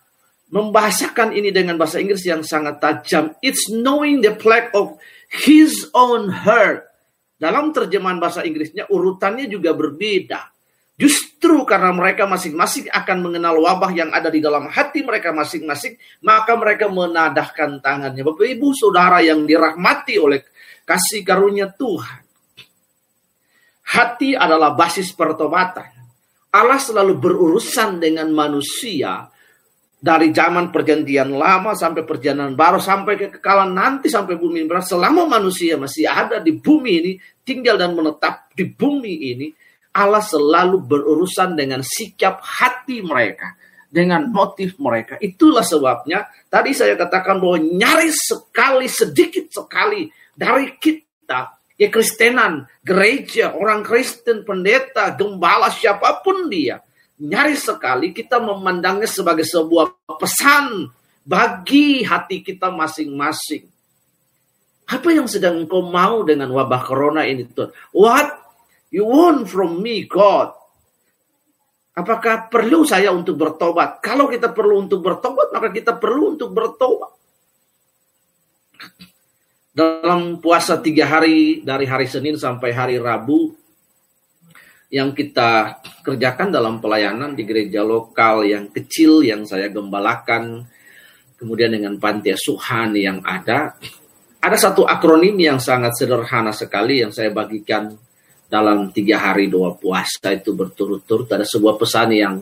membahasakan 0.51 1.31
ini 1.31 1.49
dengan 1.49 1.79
bahasa 1.79 1.97
Inggris 2.03 2.27
yang 2.27 2.43
sangat 2.43 2.83
tajam. 2.83 3.31
It's 3.39 3.71
knowing 3.71 4.19
the 4.19 4.35
plague 4.35 4.69
of 4.75 4.99
his 5.31 5.87
own 5.95 6.27
heart. 6.27 6.91
Dalam 7.39 7.73
terjemahan 7.73 8.21
bahasa 8.21 8.45
Inggrisnya 8.45 8.85
urutannya 8.91 9.49
juga 9.49 9.73
berbeda. 9.73 10.51
Justru 10.99 11.65
karena 11.65 11.89
mereka 11.89 12.29
masing-masing 12.29 12.85
akan 12.93 13.17
mengenal 13.25 13.57
wabah 13.57 13.89
yang 13.89 14.13
ada 14.13 14.29
di 14.29 14.37
dalam 14.37 14.69
hati 14.69 15.01
mereka 15.01 15.33
masing-masing, 15.33 15.97
maka 16.21 16.53
mereka 16.53 16.85
menadahkan 16.85 17.81
tangannya. 17.81 18.21
Bapak 18.21 18.45
Ibu 18.45 18.69
Saudara 18.77 19.17
yang 19.25 19.49
dirahmati 19.49 20.21
oleh 20.21 20.45
kasih 20.85 21.25
karunia 21.25 21.73
Tuhan. 21.73 22.21
Hati 23.97 24.37
adalah 24.37 24.77
basis 24.77 25.09
pertobatan. 25.17 25.89
Allah 26.53 26.77
selalu 26.77 27.17
berurusan 27.17 27.97
dengan 27.97 28.29
manusia 28.29 29.30
dari 30.01 30.33
zaman 30.33 30.73
perjanjian 30.73 31.29
lama 31.29 31.77
sampai 31.77 32.01
perjalanan 32.01 32.57
baru 32.57 32.81
sampai 32.81 33.21
kekekalan 33.21 33.69
nanti 33.69 34.09
sampai 34.09 34.33
bumi 34.33 34.65
berat 34.65 34.89
selama 34.89 35.29
manusia 35.29 35.77
masih 35.77 36.09
ada 36.09 36.41
di 36.41 36.57
bumi 36.57 36.91
ini 37.05 37.11
tinggal 37.45 37.77
dan 37.77 37.93
menetap 37.93 38.49
di 38.57 38.65
bumi 38.65 39.13
ini 39.29 39.47
Allah 39.91 40.23
selalu 40.23 40.87
berurusan 40.87 41.59
dengan 41.59 41.83
sikap 41.83 42.39
hati 42.39 43.03
mereka, 43.03 43.59
dengan 43.91 44.31
motif 44.31 44.79
mereka. 44.79 45.19
Itulah 45.19 45.67
sebabnya 45.67 46.31
tadi 46.47 46.71
saya 46.71 46.95
katakan 46.95 47.43
bahwa 47.43 47.59
nyaris 47.59 48.15
sekali, 48.31 48.87
sedikit 48.87 49.51
sekali 49.51 50.07
dari 50.31 50.79
kita, 50.79 51.59
ya 51.75 51.91
Kristenan, 51.91 52.63
gereja, 52.79 53.51
orang 53.51 53.83
Kristen, 53.83 54.47
pendeta, 54.47 55.11
gembala, 55.11 55.67
siapa 55.67 56.23
pun 56.23 56.47
dia, 56.47 56.79
nyaris 57.21 57.69
sekali 57.69 58.09
kita 58.11 58.41
memandangnya 58.41 59.05
sebagai 59.05 59.45
sebuah 59.45 60.17
pesan 60.17 60.89
bagi 61.21 62.01
hati 62.01 62.41
kita 62.41 62.73
masing-masing. 62.73 63.69
Apa 64.89 65.07
yang 65.13 65.29
sedang 65.29 65.61
engkau 65.63 65.85
mau 65.85 66.25
dengan 66.25 66.51
wabah 66.51 66.81
corona 66.83 67.23
ini 67.23 67.47
Tuhan? 67.47 67.71
What 67.95 68.41
You 68.91 69.07
want 69.07 69.47
from 69.47 69.79
me, 69.79 70.03
God. 70.03 70.51
Apakah 71.95 72.51
perlu 72.51 72.83
saya 72.83 73.15
untuk 73.15 73.39
bertobat? 73.39 74.03
Kalau 74.03 74.27
kita 74.27 74.51
perlu 74.51 74.83
untuk 74.83 74.99
bertobat, 74.99 75.55
maka 75.55 75.71
kita 75.71 75.95
perlu 75.95 76.35
untuk 76.35 76.51
bertobat. 76.51 77.11
Dalam 79.71 80.43
puasa 80.43 80.83
tiga 80.83 81.07
hari, 81.07 81.63
dari 81.63 81.87
hari 81.87 82.03
Senin 82.03 82.35
sampai 82.35 82.75
hari 82.75 82.95
Rabu, 82.99 83.55
yang 84.91 85.15
kita 85.15 85.79
kerjakan 86.03 86.51
dalam 86.51 86.83
pelayanan 86.83 87.31
di 87.31 87.47
gereja 87.47 87.79
lokal 87.79 88.43
yang 88.43 88.67
kecil 88.75 89.23
yang 89.23 89.47
saya 89.47 89.71
gembalakan, 89.71 90.67
kemudian 91.39 91.71
dengan 91.71 91.95
panti 91.95 92.35
asuhan 92.35 92.91
yang 92.99 93.23
ada, 93.23 93.79
ada 94.43 94.57
satu 94.59 94.83
akronim 94.83 95.39
yang 95.39 95.63
sangat 95.63 95.95
sederhana 95.95 96.51
sekali 96.51 96.99
yang 96.99 97.15
saya 97.15 97.31
bagikan 97.31 97.95
dalam 98.51 98.91
tiga 98.91 99.31
hari 99.31 99.47
dua 99.47 99.79
puasa 99.79 100.35
itu 100.35 100.51
berturut-turut 100.51 101.31
ada 101.31 101.47
sebuah 101.47 101.79
pesan 101.79 102.09
yang 102.11 102.35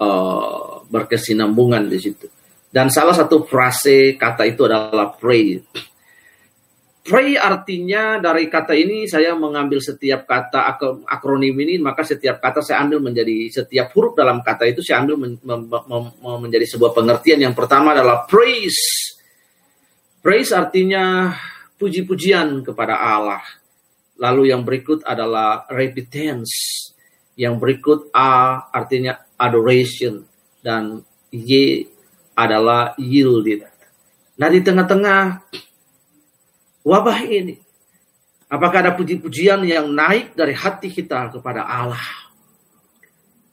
uh, 0.00 0.80
berkesinambungan 0.88 1.84
di 1.84 2.00
situ. 2.00 2.32
Dan 2.72 2.88
salah 2.88 3.12
satu 3.12 3.44
frase 3.44 4.16
kata 4.16 4.48
itu 4.48 4.64
adalah 4.64 5.12
pray. 5.12 5.60
Pray 7.02 7.34
artinya 7.34 8.22
dari 8.22 8.46
kata 8.46 8.78
ini 8.78 9.10
saya 9.10 9.34
mengambil 9.34 9.82
setiap 9.82 10.22
kata 10.22 10.78
akronim 11.10 11.58
ini 11.58 11.82
maka 11.82 12.06
setiap 12.06 12.38
kata 12.38 12.62
saya 12.62 12.86
ambil 12.86 13.02
menjadi 13.02 13.50
setiap 13.50 13.90
huruf 13.90 14.14
dalam 14.14 14.38
kata 14.38 14.70
itu 14.70 14.86
saya 14.86 15.02
ambil 15.02 15.18
men, 15.18 15.34
menjadi 16.38 16.62
sebuah 16.78 16.94
pengertian 16.94 17.42
yang 17.42 17.58
pertama 17.58 17.90
adalah 17.90 18.22
praise. 18.30 19.18
Praise 20.22 20.54
artinya 20.54 21.34
puji-pujian 21.74 22.62
kepada 22.62 22.94
Allah 22.94 23.42
Lalu 24.22 24.54
yang 24.54 24.62
berikut 24.62 25.02
adalah 25.02 25.66
repentance. 25.66 26.78
Yang 27.34 27.54
berikut 27.58 27.98
A 28.14 28.62
artinya 28.70 29.18
adoration 29.34 30.22
dan 30.62 31.02
Y 31.34 31.82
adalah 32.38 32.94
yielded. 33.00 33.66
Nah 34.38 34.48
di 34.52 34.60
tengah-tengah 34.62 35.48
wabah 36.82 37.22
ini, 37.26 37.58
apakah 38.50 38.86
ada 38.86 38.92
puji-pujian 38.94 39.66
yang 39.66 39.90
naik 39.90 40.38
dari 40.38 40.54
hati 40.54 40.92
kita 40.92 41.34
kepada 41.34 41.66
Allah? 41.66 42.22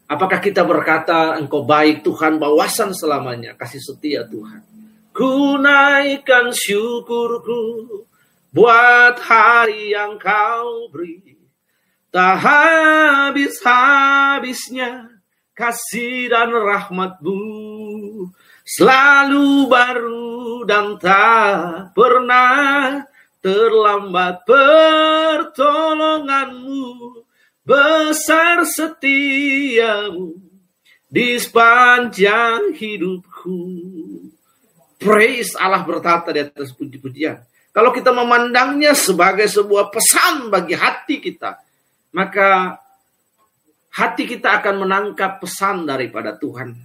Apakah 0.10 0.42
kita 0.42 0.66
berkata, 0.66 1.38
engkau 1.38 1.62
baik 1.62 2.02
Tuhan, 2.02 2.42
bawasan 2.42 2.98
selamanya, 2.98 3.54
kasih 3.54 3.78
setia 3.78 4.26
Tuhan. 4.26 4.66
Ku 5.14 5.62
naikkan 5.62 6.50
syukurku 6.50 7.86
buat 8.50 9.22
hari 9.22 9.94
yang 9.94 10.18
kau 10.18 10.90
beri. 10.90 11.38
Tak 12.10 12.42
habis-habisnya 12.42 15.22
kasih 15.54 16.34
dan 16.34 16.58
rahmatmu 16.58 17.46
selalu 18.66 19.70
baru 19.70 20.66
dan 20.66 20.98
tak 20.98 21.94
pernah 21.94 23.06
terlambat 23.40 24.44
pertolonganmu 24.44 27.24
besar 27.64 28.68
setiamu 28.68 30.36
di 31.10 31.40
sepanjang 31.40 32.76
hidupku. 32.76 33.64
Praise 35.00 35.56
Allah 35.56 35.88
bertata 35.88 36.36
di 36.36 36.44
atas 36.44 36.76
puji-pujian. 36.76 37.40
Kalau 37.72 37.96
kita 37.96 38.12
memandangnya 38.12 38.92
sebagai 38.92 39.48
sebuah 39.48 39.88
pesan 39.88 40.52
bagi 40.52 40.76
hati 40.76 41.24
kita, 41.24 41.56
maka 42.12 42.76
hati 43.96 44.28
kita 44.28 44.60
akan 44.60 44.84
menangkap 44.84 45.40
pesan 45.40 45.88
daripada 45.88 46.36
Tuhan. 46.36 46.76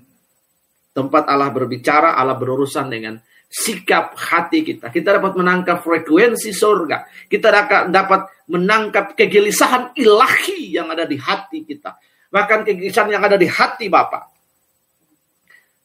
Tempat 0.94 1.26
Allah 1.26 1.50
berbicara, 1.50 2.14
Allah 2.14 2.38
berurusan 2.38 2.86
dengan 2.86 3.18
sikap 3.50 4.18
hati 4.18 4.66
kita. 4.66 4.90
Kita 4.90 5.20
dapat 5.20 5.38
menangkap 5.38 5.80
frekuensi 5.82 6.50
surga. 6.50 7.28
Kita 7.30 7.48
dapat 7.88 8.44
menangkap 8.50 9.14
kegelisahan 9.14 9.94
ilahi 9.94 10.74
yang 10.74 10.90
ada 10.90 11.06
di 11.06 11.16
hati 11.16 11.62
kita. 11.62 11.96
Bahkan 12.28 12.66
kegelisahan 12.66 13.14
yang 13.14 13.22
ada 13.22 13.38
di 13.38 13.46
hati 13.46 13.86
Bapak. 13.86 14.24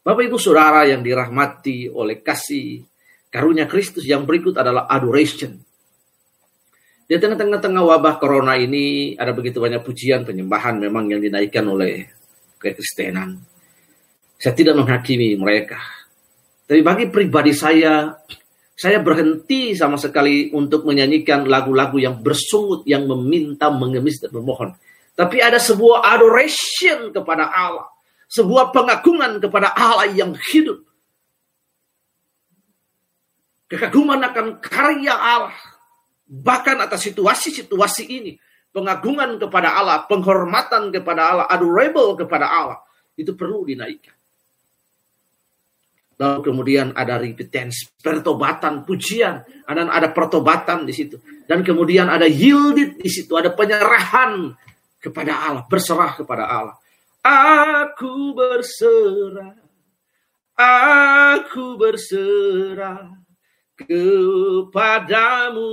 Bapak 0.02 0.24
Ibu 0.26 0.42
Saudara 0.42 0.88
yang 0.90 1.06
dirahmati 1.06 1.92
oleh 1.92 2.26
kasih 2.26 2.82
Karunia 3.30 3.70
Kristus 3.70 4.10
yang 4.10 4.26
berikut 4.26 4.58
adalah 4.58 4.90
adoration. 4.90 5.54
Di 7.06 7.18
tengah-tengah 7.18 7.86
wabah 7.86 8.18
corona 8.18 8.58
ini 8.58 9.14
ada 9.18 9.34
begitu 9.34 9.62
banyak 9.62 9.86
pujian 9.86 10.26
penyembahan 10.26 10.82
memang 10.82 11.10
yang 11.14 11.22
dinaikkan 11.22 11.66
oleh 11.70 12.10
kekristenan. 12.58 13.38
Saya 14.38 14.54
tidak 14.58 14.82
menghakimi 14.82 15.38
mereka. 15.38 15.78
Tapi 16.70 16.86
bagi 16.86 17.10
pribadi 17.10 17.50
saya, 17.50 18.14
saya 18.78 19.02
berhenti 19.02 19.74
sama 19.74 19.98
sekali 19.98 20.54
untuk 20.54 20.86
menyanyikan 20.86 21.50
lagu-lagu 21.50 21.98
yang 21.98 22.22
bersungut, 22.22 22.86
yang 22.86 23.10
meminta, 23.10 23.74
mengemis, 23.74 24.22
dan 24.22 24.30
memohon. 24.30 24.78
Tapi 25.18 25.42
ada 25.42 25.58
sebuah 25.58 26.06
adoration 26.06 27.10
kepada 27.10 27.50
Allah. 27.50 27.90
Sebuah 28.30 28.70
pengagungan 28.70 29.42
kepada 29.42 29.74
Allah 29.74 30.14
yang 30.14 30.38
hidup 30.54 30.86
Kekaguman 33.70 34.18
akan 34.26 34.58
karya 34.58 35.14
Allah. 35.14 35.54
Bahkan 36.26 36.82
atas 36.82 37.06
situasi-situasi 37.06 38.04
ini. 38.10 38.34
Pengagungan 38.74 39.38
kepada 39.38 39.78
Allah, 39.78 40.10
penghormatan 40.10 40.90
kepada 40.90 41.22
Allah, 41.34 41.46
adorable 41.46 42.18
kepada 42.18 42.50
Allah. 42.50 42.82
Itu 43.14 43.38
perlu 43.38 43.66
dinaikkan. 43.70 44.19
Lalu 46.20 46.52
kemudian 46.52 46.92
ada 46.92 47.16
repentance, 47.16 47.96
pertobatan, 48.04 48.84
pujian, 48.84 49.40
dan 49.64 49.88
ada 49.88 50.12
pertobatan 50.12 50.84
di 50.84 50.92
situ. 50.92 51.16
Dan 51.48 51.64
kemudian 51.64 52.12
ada 52.12 52.28
yielded 52.28 53.00
di 53.00 53.08
situ, 53.08 53.40
ada 53.40 53.56
penyerahan 53.56 54.52
kepada 55.00 55.48
Allah, 55.48 55.64
berserah 55.72 56.20
kepada 56.20 56.44
Allah. 56.44 56.76
Aku 57.24 58.36
berserah, 58.36 59.56
aku 60.60 61.80
berserah 61.80 63.16
kepadamu. 63.80 65.72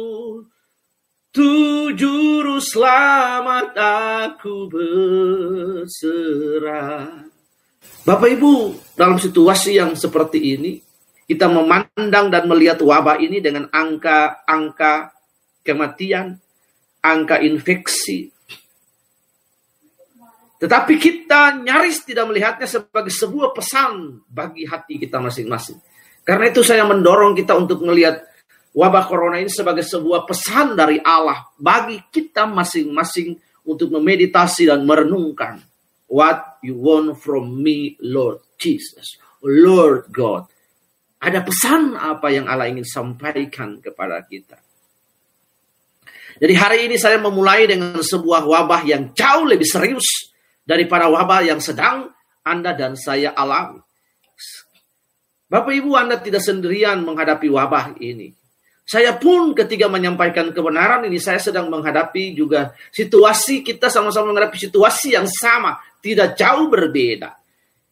Tujuh 1.35 2.63
selamat 2.63 3.77
aku 3.77 4.73
berserah 5.85 6.07
Bapak 8.07 8.39
Ibu, 8.39 8.79
dalam 8.95 9.19
situasi 9.19 9.83
yang 9.83 9.99
seperti 9.99 10.39
ini, 10.55 10.79
kita 11.27 11.51
memandang 11.51 12.31
dan 12.31 12.47
melihat 12.47 12.79
wabah 12.79 13.19
ini 13.19 13.43
dengan 13.43 13.67
angka-angka 13.67 15.11
kematian, 15.67 16.39
angka 17.03 17.43
infeksi. 17.43 18.31
Tetapi 20.63 20.95
kita 21.03 21.59
nyaris 21.59 22.07
tidak 22.07 22.31
melihatnya 22.31 22.71
sebagai 22.71 23.11
sebuah 23.11 23.51
pesan 23.51 24.23
bagi 24.31 24.63
hati 24.71 25.03
kita 25.03 25.19
masing-masing. 25.19 25.83
Karena 26.23 26.47
itu 26.47 26.63
saya 26.63 26.87
mendorong 26.87 27.35
kita 27.35 27.59
untuk 27.59 27.83
melihat 27.83 28.23
wabah 28.71 29.03
corona 29.11 29.43
ini 29.43 29.51
sebagai 29.51 29.83
sebuah 29.83 30.23
pesan 30.31 30.79
dari 30.79 31.03
Allah 31.03 31.43
bagi 31.59 31.99
kita 32.07 32.47
masing-masing 32.47 33.35
untuk 33.67 33.91
memeditasi 33.91 34.71
dan 34.71 34.87
merenungkan 34.87 35.59
what 36.07 36.59
you 36.63 36.79
want 36.79 37.19
from 37.19 37.63
me, 37.63 37.99
Lord 38.03 38.43
Jesus, 38.59 39.19
Lord 39.43 40.11
God. 40.11 40.47
Ada 41.23 41.43
pesan 41.43 41.97
apa 41.97 42.31
yang 42.31 42.47
Allah 42.47 42.71
ingin 42.71 42.87
sampaikan 42.87 43.83
kepada 43.83 44.23
kita. 44.27 44.61
Jadi 46.37 46.55
hari 46.55 46.79
ini 46.87 46.97
saya 47.01 47.17
memulai 47.17 47.65
dengan 47.65 47.97
sebuah 47.97 48.45
wabah 48.45 48.85
yang 48.85 49.17
jauh 49.17 49.49
lebih 49.49 49.65
serius 49.65 50.37
daripada 50.69 51.09
wabah 51.09 51.41
yang 51.49 51.61
sedang 51.65 52.13
Anda 52.45 52.77
dan 52.77 52.93
saya 52.95 53.33
alami. 53.33 53.81
Bapak 55.49 55.73
Ibu 55.73 55.97
Anda 55.97 56.21
tidak 56.21 56.45
sendirian 56.45 57.07
menghadapi 57.07 57.49
wabah 57.49 57.97
ini. 58.03 58.35
Saya 58.87 59.19
pun 59.19 59.51
ketika 59.51 59.91
menyampaikan 59.91 60.55
kebenaran 60.55 61.03
ini, 61.11 61.19
saya 61.19 61.43
sedang 61.43 61.67
menghadapi 61.67 62.39
juga 62.39 62.71
situasi, 62.95 63.67
kita 63.67 63.91
sama-sama 63.91 64.31
menghadapi 64.31 64.71
situasi 64.71 65.19
yang 65.19 65.27
sama, 65.27 65.83
tidak 65.99 66.39
jauh 66.39 66.71
berbeda. 66.71 67.35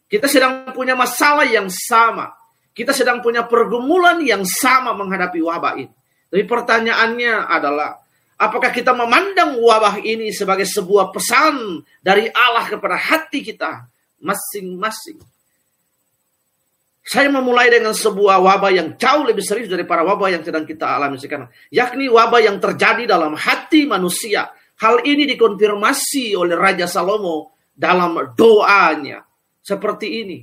Kita 0.06 0.30
sedang 0.30 0.70
punya 0.70 0.94
masalah 0.94 1.42
yang 1.50 1.66
sama. 1.66 2.30
Kita 2.70 2.94
sedang 2.94 3.18
punya 3.18 3.42
pergumulan 3.42 4.22
yang 4.22 4.46
sama 4.46 4.94
menghadapi 4.94 5.42
wabah 5.42 5.82
ini. 5.82 5.90
Tapi 6.30 6.42
pertanyaannya 6.46 7.42
adalah, 7.42 7.98
apakah 8.38 8.70
kita 8.70 8.94
memandang 8.94 9.58
wabah 9.58 9.98
ini 9.98 10.30
sebagai 10.30 10.66
sebuah 10.70 11.10
pesan 11.10 11.82
dari 11.98 12.30
Allah 12.30 12.70
kepada 12.70 12.94
hati 12.94 13.42
kita 13.42 13.90
masing-masing? 14.22 15.33
Saya 17.04 17.28
memulai 17.28 17.68
dengan 17.68 17.92
sebuah 17.92 18.40
wabah 18.40 18.72
yang 18.72 18.88
jauh 18.96 19.28
lebih 19.28 19.44
serius 19.44 19.68
dari 19.68 19.84
para 19.84 20.00
wabah 20.00 20.32
yang 20.32 20.40
sedang 20.40 20.64
kita 20.64 20.88
alami 20.88 21.20
sekarang. 21.20 21.52
Yakni 21.68 22.08
wabah 22.08 22.40
yang 22.40 22.56
terjadi 22.56 23.04
dalam 23.04 23.36
hati 23.36 23.84
manusia. 23.84 24.48
Hal 24.80 25.04
ini 25.04 25.28
dikonfirmasi 25.28 26.32
oleh 26.32 26.56
Raja 26.56 26.88
Salomo 26.88 27.52
dalam 27.76 28.16
doanya. 28.32 29.20
Seperti 29.60 30.06
ini. 30.24 30.38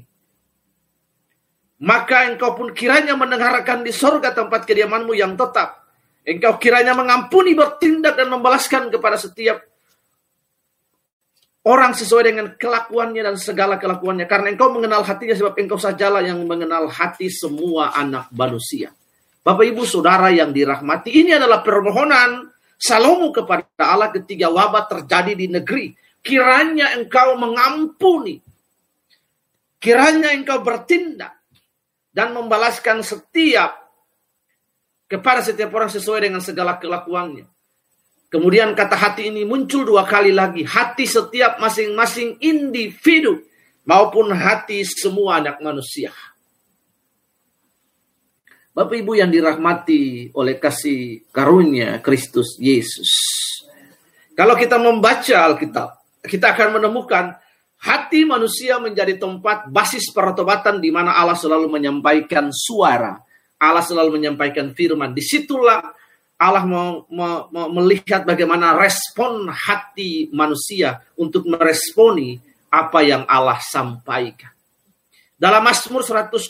Maka 1.82 2.30
engkau 2.30 2.54
pun 2.54 2.78
kiranya 2.78 3.18
mendengarkan 3.18 3.82
di 3.82 3.90
sorga 3.90 4.30
tempat 4.30 4.70
kediamanmu 4.70 5.18
yang 5.18 5.34
tetap. 5.34 5.82
Engkau 6.22 6.62
kiranya 6.62 6.94
mengampuni, 6.94 7.58
bertindak, 7.58 8.14
dan 8.14 8.30
membalaskan 8.30 8.94
kepada 8.94 9.18
setiap 9.18 9.66
orang 11.66 11.94
sesuai 11.94 12.24
dengan 12.34 12.48
kelakuannya 12.58 13.22
dan 13.22 13.36
segala 13.38 13.78
kelakuannya. 13.78 14.26
Karena 14.26 14.54
engkau 14.54 14.74
mengenal 14.74 15.06
hatinya 15.06 15.38
sebab 15.38 15.54
engkau 15.58 15.78
sajalah 15.78 16.26
yang 16.26 16.42
mengenal 16.46 16.90
hati 16.90 17.30
semua 17.30 17.94
anak 17.94 18.30
manusia. 18.34 18.90
Bapak 19.42 19.66
ibu 19.66 19.86
saudara 19.86 20.30
yang 20.30 20.54
dirahmati, 20.54 21.10
ini 21.10 21.34
adalah 21.34 21.66
permohonan 21.66 22.54
Salomo 22.82 23.30
kepada 23.30 23.66
Allah 23.78 24.10
ketika 24.10 24.50
wabah 24.50 24.90
terjadi 24.90 25.38
di 25.38 25.46
negeri. 25.54 25.94
Kiranya 26.22 26.98
engkau 26.98 27.38
mengampuni. 27.38 28.42
Kiranya 29.78 30.34
engkau 30.34 30.66
bertindak. 30.66 31.38
Dan 32.10 32.34
membalaskan 32.34 33.06
setiap 33.06 33.82
kepada 35.06 35.46
setiap 35.46 35.70
orang 35.78 35.94
sesuai 35.94 36.26
dengan 36.26 36.42
segala 36.42 36.82
kelakuannya. 36.82 37.46
Kemudian 38.32 38.72
kata 38.72 38.96
hati 38.96 39.28
ini 39.28 39.44
muncul 39.44 39.84
dua 39.84 40.08
kali 40.08 40.32
lagi. 40.32 40.64
Hati 40.64 41.04
setiap 41.04 41.60
masing-masing 41.60 42.40
individu 42.40 43.44
maupun 43.84 44.32
hati 44.32 44.88
semua 44.88 45.44
anak 45.44 45.60
manusia. 45.60 46.16
Bapak 48.72 49.04
Ibu 49.04 49.20
yang 49.20 49.28
dirahmati 49.28 50.32
oleh 50.32 50.56
kasih 50.56 51.28
karunia 51.36 52.00
Kristus 52.00 52.56
Yesus. 52.56 53.12
Kalau 54.32 54.56
kita 54.56 54.80
membaca 54.80 55.36
Alkitab, 55.52 55.90
kita 56.24 56.56
akan 56.56 56.80
menemukan 56.80 57.36
hati 57.84 58.24
manusia 58.24 58.80
menjadi 58.80 59.20
tempat 59.20 59.68
basis 59.68 60.08
pertobatan 60.16 60.80
di 60.80 60.88
mana 60.88 61.20
Allah 61.20 61.36
selalu 61.36 61.68
menyampaikan 61.68 62.48
suara. 62.48 63.20
Allah 63.60 63.84
selalu 63.84 64.24
menyampaikan 64.24 64.72
firman. 64.72 65.12
Di 65.12 65.20
situlah 65.20 65.84
Allah 66.42 66.66
mau, 66.66 67.06
mau, 67.14 67.54
mau 67.54 67.70
melihat 67.70 68.26
bagaimana 68.26 68.74
respon 68.74 69.46
hati 69.54 70.26
manusia 70.34 70.98
untuk 71.14 71.46
meresponi 71.46 72.42
apa 72.74 73.06
yang 73.06 73.30
Allah 73.30 73.62
sampaikan. 73.62 74.50
Dalam 75.38 75.62
Mazmur 75.62 76.02
126 76.02 76.50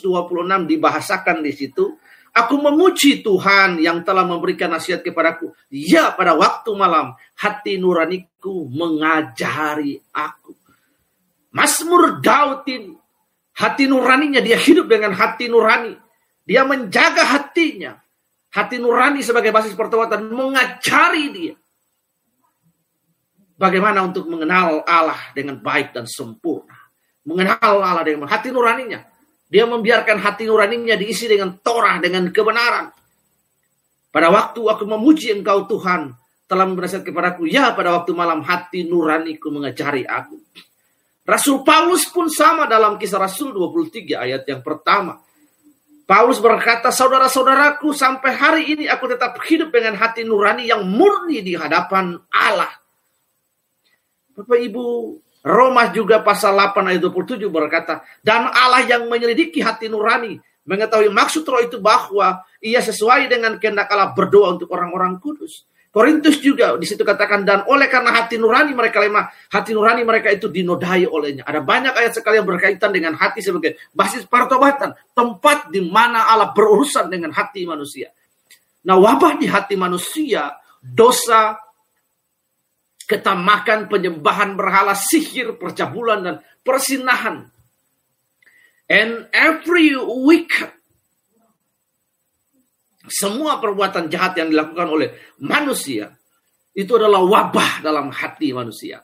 dibahasakan 0.64 1.44
di 1.44 1.52
situ, 1.52 1.92
aku 2.32 2.54
memuji 2.56 3.20
Tuhan 3.20 3.84
yang 3.84 4.00
telah 4.00 4.24
memberikan 4.24 4.72
nasihat 4.72 5.04
kepadaku. 5.04 5.52
Ya, 5.68 6.08
pada 6.16 6.40
waktu 6.40 6.72
malam 6.72 7.12
hati 7.36 7.76
nuraniku 7.76 8.72
mengajari 8.72 10.00
aku. 10.08 10.56
Mazmur 11.52 12.24
Daud 12.24 12.64
hati 13.60 13.84
nuraninya 13.84 14.40
dia 14.40 14.56
hidup 14.56 14.88
dengan 14.88 15.12
hati 15.12 15.52
nurani. 15.52 15.92
Dia 16.48 16.64
menjaga 16.64 17.28
hatinya 17.28 18.00
hati 18.52 18.76
nurani 18.76 19.24
sebagai 19.24 19.50
basis 19.50 19.72
pertobatan 19.72 20.28
mengajari 20.28 21.24
dia 21.32 21.54
bagaimana 23.62 24.02
untuk 24.02 24.26
mengenal 24.26 24.82
Allah 24.82 25.30
dengan 25.30 25.62
baik 25.62 25.94
dan 25.94 26.10
sempurna. 26.10 26.74
Mengenal 27.22 27.62
Allah 27.62 28.02
dengan 28.02 28.26
hati 28.26 28.50
nuraninya. 28.50 29.06
Dia 29.46 29.68
membiarkan 29.68 30.18
hati 30.18 30.50
nuraninya 30.50 30.98
diisi 30.98 31.30
dengan 31.30 31.54
Torah, 31.62 32.02
dengan 32.02 32.26
kebenaran. 32.34 32.90
Pada 34.10 34.28
waktu 34.32 34.58
aku 34.58 34.84
memuji 34.84 35.30
engkau 35.30 35.68
Tuhan, 35.70 36.10
telah 36.50 36.64
memberikan 36.68 37.00
kepadaku, 37.00 37.48
ya 37.48 37.72
pada 37.72 37.96
waktu 37.96 38.12
malam 38.12 38.42
hati 38.44 38.84
nuraniku 38.84 39.48
mengajari 39.54 40.04
aku. 40.04 40.36
Rasul 41.22 41.62
Paulus 41.62 42.10
pun 42.10 42.26
sama 42.26 42.66
dalam 42.66 42.98
kisah 42.98 43.22
Rasul 43.22 43.54
23 43.54 44.18
ayat 44.18 44.42
yang 44.44 44.60
pertama. 44.60 45.22
Paulus 46.12 46.44
berkata, 46.44 46.92
saudara-saudaraku, 46.92 47.96
sampai 47.96 48.36
hari 48.36 48.62
ini 48.76 48.84
aku 48.84 49.08
tetap 49.08 49.32
hidup 49.48 49.72
dengan 49.72 49.96
hati 49.96 50.28
nurani 50.28 50.68
yang 50.68 50.84
murni 50.84 51.40
di 51.40 51.56
hadapan 51.56 52.20
Allah. 52.28 52.68
Bapak 54.36 54.60
Ibu, 54.60 54.84
Roma 55.40 55.88
juga 55.88 56.20
pasal 56.20 56.52
8 56.52 56.92
ayat 56.92 57.00
27 57.00 57.48
berkata, 57.48 58.04
dan 58.20 58.44
Allah 58.52 58.84
yang 58.84 59.08
menyelidiki 59.08 59.64
hati 59.64 59.88
nurani, 59.88 60.36
mengetahui 60.68 61.08
maksud 61.08 61.48
roh 61.48 61.64
itu 61.64 61.80
bahwa 61.80 62.44
ia 62.60 62.84
sesuai 62.84 63.32
dengan 63.32 63.56
kehendak 63.56 63.88
Allah 63.88 64.12
berdoa 64.12 64.60
untuk 64.60 64.68
orang-orang 64.68 65.16
kudus. 65.16 65.64
Korintus 65.92 66.40
juga 66.40 66.72
di 66.80 66.88
situ 66.88 67.04
katakan 67.04 67.44
dan 67.44 67.68
oleh 67.68 67.84
karena 67.84 68.16
hati 68.16 68.40
nurani 68.40 68.72
mereka 68.72 68.96
lemah, 68.96 69.28
hati 69.52 69.76
nurani 69.76 70.00
mereka 70.08 70.32
itu 70.32 70.48
dinodai 70.48 71.04
olehnya. 71.04 71.44
Ada 71.44 71.60
banyak 71.60 71.92
ayat 71.92 72.16
sekali 72.16 72.40
yang 72.40 72.48
berkaitan 72.48 72.96
dengan 72.96 73.12
hati 73.12 73.44
sebagai 73.44 73.76
basis 73.92 74.24
pertobatan, 74.24 74.96
tempat 75.12 75.68
di 75.68 75.84
mana 75.84 76.32
Allah 76.32 76.56
berurusan 76.56 77.12
dengan 77.12 77.36
hati 77.36 77.68
manusia. 77.68 78.08
Nah, 78.88 78.96
wabah 78.96 79.36
di 79.36 79.44
hati 79.44 79.76
manusia, 79.76 80.56
dosa, 80.80 81.60
ketamakan, 83.04 83.92
penyembahan 83.92 84.56
berhala, 84.56 84.96
sihir, 84.96 85.60
percabulan 85.60 86.24
dan 86.24 86.36
persinahan. 86.64 87.52
And 88.88 89.28
every 89.36 89.92
week 90.00 90.56
semua 93.10 93.58
perbuatan 93.58 94.06
jahat 94.06 94.38
yang 94.38 94.52
dilakukan 94.52 94.86
oleh 94.86 95.08
manusia 95.42 96.14
itu 96.72 96.92
adalah 96.96 97.20
wabah 97.22 97.82
dalam 97.82 98.08
hati 98.14 98.54
manusia. 98.54 99.02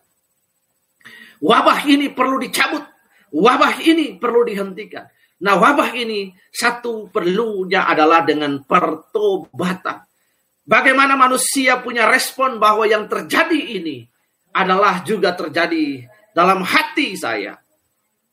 Wabah 1.38 1.86
ini 1.86 2.10
perlu 2.10 2.38
dicabut. 2.42 2.82
Wabah 3.28 3.84
ini 3.84 4.16
perlu 4.16 4.42
dihentikan. 4.46 5.04
Nah, 5.38 5.54
wabah 5.54 5.94
ini 5.94 6.34
satu 6.50 7.06
perlunya 7.12 7.86
adalah 7.86 8.26
dengan 8.26 8.58
pertobatan. 8.66 10.02
Bagaimana 10.66 11.14
manusia 11.14 11.78
punya 11.78 12.10
respon 12.10 12.58
bahwa 12.58 12.84
yang 12.84 13.06
terjadi 13.06 13.78
ini 13.78 14.02
adalah 14.52 15.06
juga 15.06 15.32
terjadi 15.38 16.02
dalam 16.34 16.66
hati 16.66 17.14
saya. 17.14 17.54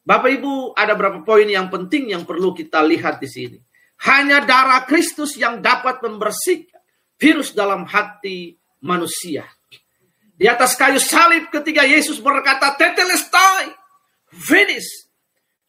Bapak 0.06 0.32
Ibu, 0.42 0.78
ada 0.78 0.94
beberapa 0.98 1.22
poin 1.22 1.46
yang 1.46 1.70
penting 1.70 2.14
yang 2.14 2.26
perlu 2.26 2.54
kita 2.54 2.82
lihat 2.82 3.22
di 3.22 3.30
sini. 3.30 3.60
Hanya 4.04 4.44
darah 4.44 4.84
Kristus 4.84 5.40
yang 5.40 5.64
dapat 5.64 6.04
membersihkan 6.04 6.84
virus 7.16 7.56
dalam 7.56 7.88
hati 7.88 8.60
manusia. 8.84 9.48
Di 10.36 10.52
atas 10.52 10.76
kayu 10.76 11.00
salib 11.00 11.48
ketika 11.48 11.88
Yesus 11.88 12.20
berkata, 12.20 12.76
Tetelestai, 12.76 13.72
finish. 14.36 15.08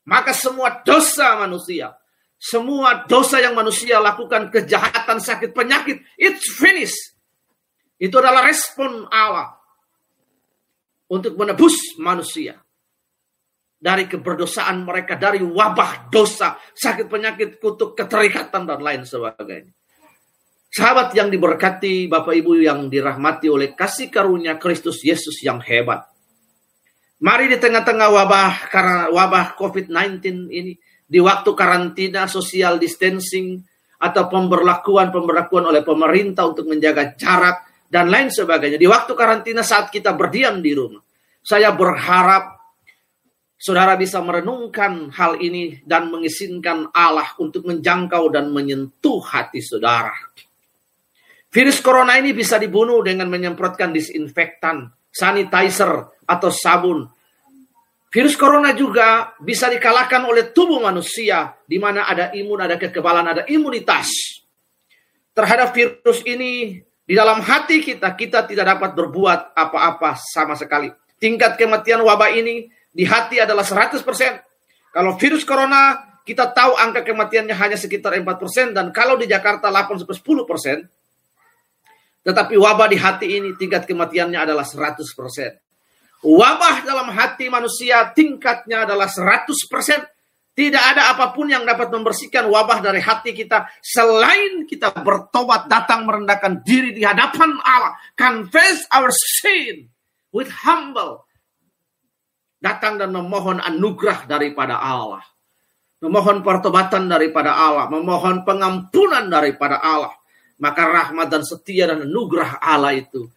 Maka 0.06 0.34
semua 0.34 0.82
dosa 0.82 1.38
manusia, 1.38 1.94
semua 2.38 3.06
dosa 3.06 3.42
yang 3.42 3.54
manusia 3.54 3.98
lakukan, 3.98 4.50
kejahatan, 4.50 5.18
sakit, 5.18 5.50
penyakit, 5.50 6.02
it's 6.18 6.50
finished. 6.54 7.14
Itu 7.98 8.18
adalah 8.22 8.46
respon 8.46 9.06
Allah 9.10 9.54
untuk 11.10 11.38
menebus 11.38 11.74
manusia 11.98 12.65
dari 13.86 14.10
keberdosaan 14.10 14.82
mereka, 14.82 15.14
dari 15.14 15.38
wabah 15.38 16.10
dosa, 16.10 16.58
sakit 16.74 17.06
penyakit, 17.06 17.62
kutuk, 17.62 17.94
keterikatan, 17.94 18.66
dan 18.66 18.82
lain 18.82 19.06
sebagainya. 19.06 19.70
Sahabat 20.74 21.14
yang 21.14 21.30
diberkati, 21.30 22.10
Bapak 22.10 22.34
Ibu 22.34 22.66
yang 22.66 22.90
dirahmati 22.90 23.46
oleh 23.46 23.78
kasih 23.78 24.10
karunia 24.10 24.58
Kristus 24.58 25.06
Yesus 25.06 25.38
yang 25.46 25.62
hebat. 25.62 26.02
Mari 27.22 27.46
di 27.46 27.62
tengah-tengah 27.62 28.10
wabah 28.10 28.52
karena 28.74 28.98
wabah 29.14 29.54
COVID-19 29.54 30.50
ini, 30.50 30.74
di 31.06 31.22
waktu 31.22 31.54
karantina, 31.54 32.26
social 32.26 32.82
distancing, 32.82 33.62
atau 34.02 34.26
pemberlakuan-pemberlakuan 34.26 35.70
oleh 35.70 35.86
pemerintah 35.86 36.42
untuk 36.42 36.66
menjaga 36.66 37.14
jarak, 37.14 37.62
dan 37.86 38.10
lain 38.10 38.34
sebagainya. 38.34 38.82
Di 38.82 38.90
waktu 38.90 39.14
karantina 39.14 39.62
saat 39.62 39.94
kita 39.94 40.10
berdiam 40.18 40.58
di 40.58 40.74
rumah. 40.74 40.98
Saya 41.46 41.70
berharap 41.70 42.55
saudara 43.56 43.96
bisa 43.96 44.20
merenungkan 44.20 45.08
hal 45.16 45.40
ini 45.40 45.80
dan 45.82 46.12
mengizinkan 46.12 46.92
Allah 46.92 47.32
untuk 47.40 47.64
menjangkau 47.64 48.28
dan 48.28 48.52
menyentuh 48.52 49.20
hati 49.24 49.64
saudara. 49.64 50.12
Virus 51.50 51.80
corona 51.80 52.20
ini 52.20 52.36
bisa 52.36 52.60
dibunuh 52.60 53.00
dengan 53.00 53.32
menyemprotkan 53.32 53.88
disinfektan, 53.88 54.92
sanitizer, 55.08 56.12
atau 56.28 56.52
sabun. 56.52 57.08
Virus 58.12 58.36
corona 58.36 58.76
juga 58.76 59.32
bisa 59.40 59.72
dikalahkan 59.72 60.20
oleh 60.28 60.52
tubuh 60.52 60.84
manusia, 60.84 61.56
di 61.64 61.80
mana 61.80 62.04
ada 62.04 62.28
imun, 62.36 62.60
ada 62.60 62.76
kekebalan, 62.76 63.32
ada 63.32 63.42
imunitas. 63.48 64.40
Terhadap 65.32 65.72
virus 65.72 66.20
ini, 66.28 66.80
di 67.06 67.14
dalam 67.14 67.40
hati 67.40 67.80
kita, 67.80 68.12
kita 68.12 68.44
tidak 68.44 68.76
dapat 68.76 68.92
berbuat 68.92 69.56
apa-apa 69.56 70.16
sama 70.16 70.58
sekali. 70.58 70.92
Tingkat 71.16 71.56
kematian 71.56 72.04
wabah 72.04 72.36
ini 72.36 72.68
di 72.96 73.04
hati 73.04 73.36
adalah 73.36 73.60
100%. 73.60 74.00
Kalau 74.88 75.20
virus 75.20 75.44
corona, 75.44 76.00
kita 76.24 76.48
tahu 76.56 76.72
angka 76.80 77.04
kematiannya 77.04 77.52
hanya 77.52 77.76
sekitar 77.76 78.16
4%. 78.16 78.72
Dan 78.72 78.88
kalau 78.88 79.20
di 79.20 79.28
Jakarta 79.28 79.68
8-10%. 79.68 80.88
Tetapi 82.24 82.54
wabah 82.56 82.88
di 82.88 82.96
hati 82.96 83.36
ini 83.36 83.52
tingkat 83.60 83.84
kematiannya 83.84 84.48
adalah 84.48 84.64
100%. 84.64 85.04
Wabah 86.24 86.88
dalam 86.88 87.12
hati 87.12 87.52
manusia 87.52 88.08
tingkatnya 88.16 88.88
adalah 88.88 89.06
100%. 89.12 89.44
Tidak 90.56 90.84
ada 90.96 91.12
apa 91.12 91.36
pun 91.36 91.52
yang 91.52 91.68
dapat 91.68 91.92
membersihkan 91.92 92.48
wabah 92.48 92.80
dari 92.80 93.04
hati 93.04 93.36
kita 93.36 93.68
selain 93.84 94.64
kita 94.64 94.88
bertobat 95.04 95.68
datang 95.68 96.08
merendahkan 96.08 96.64
diri 96.64 96.96
di 96.96 97.04
hadapan 97.04 97.60
Allah, 97.60 97.92
confess 98.16 98.88
our 98.88 99.12
sin 99.12 99.92
with 100.32 100.48
humble. 100.64 101.25
Datang 102.66 102.98
dan 102.98 103.14
memohon 103.14 103.62
anugerah 103.62 104.26
daripada 104.26 104.82
Allah. 104.82 105.22
Memohon 106.02 106.42
pertobatan 106.42 107.06
daripada 107.06 107.54
Allah, 107.54 107.86
memohon 107.86 108.42
pengampunan 108.42 109.30
daripada 109.30 109.78
Allah. 109.78 110.18
Maka 110.58 110.82
rahmat 110.82 111.30
dan 111.30 111.46
setia 111.46 111.86
dan 111.86 112.02
anugerah 112.02 112.58
Allah 112.58 112.98
itu 112.98 113.30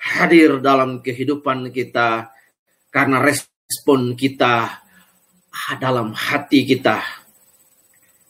hadir 0.00 0.64
dalam 0.64 1.04
kehidupan 1.04 1.68
kita 1.68 2.32
karena 2.88 3.20
respon 3.20 4.16
kita 4.16 4.80
dalam 5.76 6.16
hati 6.16 6.64
kita. 6.64 7.04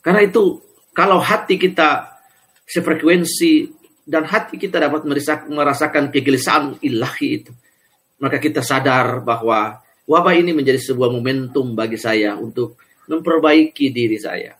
Karena 0.03 0.27
itu 0.27 0.59
kalau 0.91 1.23
hati 1.23 1.55
kita 1.55 2.19
sefrekuensi 2.67 3.71
dan 4.03 4.27
hati 4.27 4.59
kita 4.59 4.75
dapat 4.75 5.07
merasakan 5.47 6.11
kegelisahan 6.11 6.83
ilahi 6.83 7.27
itu, 7.31 7.51
maka 8.19 8.43
kita 8.43 8.59
sadar 8.59 9.23
bahwa 9.23 9.86
wabah 10.07 10.33
ini 10.33 10.55
menjadi 10.55 10.79
sebuah 10.79 11.11
momentum 11.11 11.75
bagi 11.75 11.99
saya 11.99 12.39
untuk 12.39 12.79
memperbaiki 13.11 13.91
diri 13.91 14.17
saya. 14.17 14.55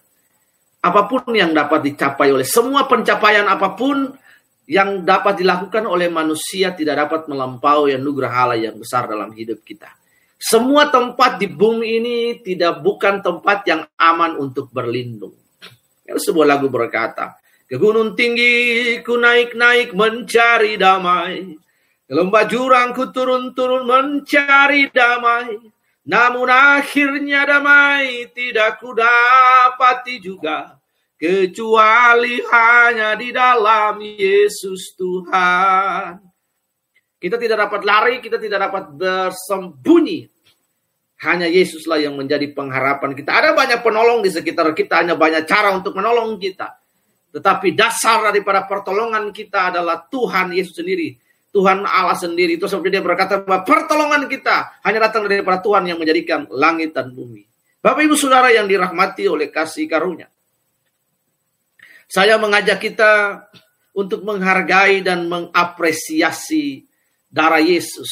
Apa 0.83 1.09
pun 1.09 1.33
yang 1.33 1.55
dapat 1.55 1.87
dicapai 1.91 2.29
oleh 2.29 2.45
semua 2.45 2.85
pencapaian 2.85 3.47
apa 3.47 3.73
pun 3.73 4.11
yang 4.67 5.07
dapat 5.07 5.39
dilakukan 5.39 5.87
oleh 5.87 6.11
manusia 6.11 6.75
tidak 6.75 7.07
dapat 7.07 7.31
melampaui 7.31 7.95
anugerah 7.95 8.31
Allah 8.31 8.59
yang 8.59 8.75
besar 8.75 9.07
dalam 9.07 9.31
hidup 9.31 9.63
kita. 9.63 9.87
Semua 10.37 10.91
tempat 10.93 11.41
di 11.41 11.49
bumi 11.49 11.97
ini 11.97 12.17
tidak 12.45 12.83
bukan 12.85 13.25
tempat 13.25 13.65
yang 13.65 13.81
aman 13.97 14.37
untuk 14.37 14.69
berlindung. 14.69 15.33
Ya, 16.05 16.13
sebuah 16.13 16.45
lagu 16.45 16.69
berkata, 16.69 17.41
ke 17.65 17.75
gunung 17.75 18.13
tinggi 18.13 19.01
ku 19.01 19.17
naik-naik 19.17 19.97
mencari 19.97 20.77
damai. 20.77 21.57
Lembah 22.07 22.47
jurang 22.47 22.95
ku 22.95 23.11
turun-turun 23.11 23.83
mencari 23.83 24.87
damai. 24.95 25.59
Namun 26.07 26.47
akhirnya 26.47 27.43
damai 27.43 28.31
tidak 28.31 28.79
ku 28.79 28.95
dapati 28.95 30.23
juga. 30.23 30.79
Kecuali 31.19 32.39
hanya 32.47 33.17
di 33.19 33.35
dalam 33.35 33.99
Yesus 33.99 34.95
Tuhan. 34.95 36.15
Kita 37.17 37.35
tidak 37.35 37.67
dapat 37.67 37.81
lari, 37.83 38.15
kita 38.23 38.39
tidak 38.39 38.69
dapat 38.71 38.93
bersembunyi. 38.95 40.31
Hanya 41.27 41.49
Yesuslah 41.49 41.99
yang 41.99 42.13
menjadi 42.15 42.45
pengharapan 42.53 43.17
kita. 43.17 43.33
Ada 43.33 43.57
banyak 43.57 43.81
penolong 43.81 44.21
di 44.21 44.29
sekitar 44.29 44.69
kita, 44.77 45.01
hanya 45.01 45.17
banyak 45.17 45.43
cara 45.49 45.73
untuk 45.73 45.97
menolong 45.97 46.37
kita. 46.37 46.77
Tetapi 47.33 47.73
dasar 47.73 48.31
daripada 48.31 48.63
pertolongan 48.69 49.33
kita 49.33 49.73
adalah 49.73 50.05
Tuhan 50.07 50.53
Yesus 50.53 50.77
sendiri. 50.77 51.26
Tuhan 51.51 51.83
Allah 51.87 52.17
sendiri. 52.17 52.59
Itu 52.59 52.67
seperti 52.69 52.99
dia 52.99 53.03
berkata 53.03 53.41
bahwa 53.41 53.63
pertolongan 53.63 54.27
kita 54.27 54.81
hanya 54.83 55.09
datang 55.09 55.25
daripada 55.25 55.63
Tuhan 55.63 55.87
yang 55.87 55.97
menjadikan 55.97 56.45
langit 56.51 56.93
dan 56.93 57.11
bumi. 57.11 57.47
Bapak 57.79 58.03
ibu 58.03 58.15
saudara 58.19 58.51
yang 58.51 58.67
dirahmati 58.67 59.25
oleh 59.29 59.47
kasih 59.47 59.87
karunia. 59.87 60.27
Saya 62.07 62.39
mengajak 62.39 62.79
kita 62.79 63.43
untuk 63.91 64.23
menghargai 64.23 65.03
dan 65.03 65.27
mengapresiasi 65.27 66.87
darah 67.27 67.59
Yesus. 67.59 68.11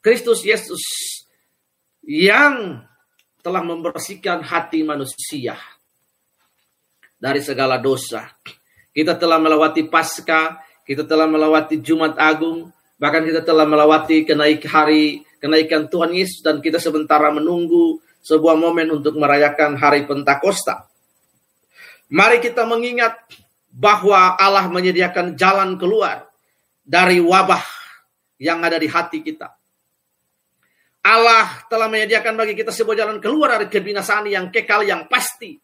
Kristus 0.00 0.40
Yesus 0.40 0.80
yang 2.00 2.80
telah 3.44 3.60
membersihkan 3.60 4.40
hati 4.40 4.80
manusia 4.84 5.60
dari 7.20 7.44
segala 7.44 7.76
dosa. 7.76 8.32
Kita 8.90 9.14
telah 9.20 9.36
melewati 9.36 9.86
Paskah, 9.86 10.56
kita 10.90 11.06
telah 11.06 11.30
melewati 11.30 11.78
Jumat 11.78 12.18
Agung, 12.18 12.74
bahkan 12.98 13.22
kita 13.22 13.46
telah 13.46 13.62
melewati 13.62 14.26
kenaik 14.26 14.66
hari 14.66 15.22
kenaikan 15.38 15.86
Tuhan 15.86 16.10
Yesus 16.10 16.42
dan 16.42 16.58
kita 16.58 16.82
sementara 16.82 17.30
menunggu 17.30 18.02
sebuah 18.26 18.58
momen 18.58 18.98
untuk 18.98 19.14
merayakan 19.14 19.78
hari 19.78 20.02
Pentakosta. 20.02 20.90
Mari 22.10 22.42
kita 22.42 22.66
mengingat 22.66 23.22
bahwa 23.70 24.34
Allah 24.34 24.66
menyediakan 24.66 25.38
jalan 25.38 25.78
keluar 25.78 26.26
dari 26.82 27.22
wabah 27.22 27.62
yang 28.42 28.58
ada 28.66 28.74
di 28.74 28.90
hati 28.90 29.22
kita. 29.22 29.46
Allah 31.06 31.70
telah 31.70 31.86
menyediakan 31.86 32.34
bagi 32.34 32.58
kita 32.58 32.74
sebuah 32.74 32.98
jalan 32.98 33.22
keluar 33.22 33.54
dari 33.54 33.70
kebinasaan 33.70 34.26
yang 34.26 34.50
kekal 34.50 34.82
yang 34.82 35.06
pasti. 35.06 35.54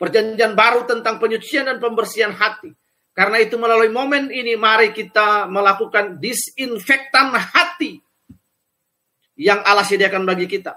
Perjanjian 0.00 0.56
baru 0.56 0.88
tentang 0.88 1.20
penyucian 1.20 1.68
dan 1.68 1.76
pembersihan 1.76 2.32
hati. 2.32 2.72
Karena 3.16 3.40
itu 3.40 3.56
melalui 3.56 3.88
momen 3.88 4.28
ini 4.28 4.60
mari 4.60 4.92
kita 4.92 5.48
melakukan 5.48 6.20
disinfektan 6.20 7.32
hati 7.32 7.96
yang 9.40 9.64
Allah 9.64 9.88
sediakan 9.88 10.28
bagi 10.28 10.44
kita. 10.44 10.76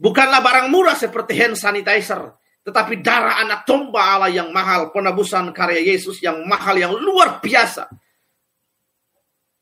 Bukanlah 0.00 0.40
barang 0.40 0.72
murah 0.72 0.96
seperti 0.96 1.36
hand 1.36 1.60
sanitizer, 1.60 2.32
tetapi 2.64 3.04
darah 3.04 3.44
anak 3.44 3.68
domba 3.68 4.16
Allah 4.16 4.32
yang 4.32 4.48
mahal, 4.48 4.88
penebusan 4.88 5.52
karya 5.52 5.84
Yesus 5.84 6.24
yang 6.24 6.40
mahal, 6.48 6.80
yang 6.80 6.96
luar 6.96 7.44
biasa 7.44 7.92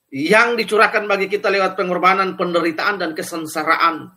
yang 0.09 0.57
dicurahkan 0.57 1.05
bagi 1.05 1.29
kita 1.29 1.53
lewat 1.53 1.77
pengorbanan, 1.77 2.37
penderitaan, 2.37 2.97
dan 2.97 3.11
kesengsaraan. 3.13 4.09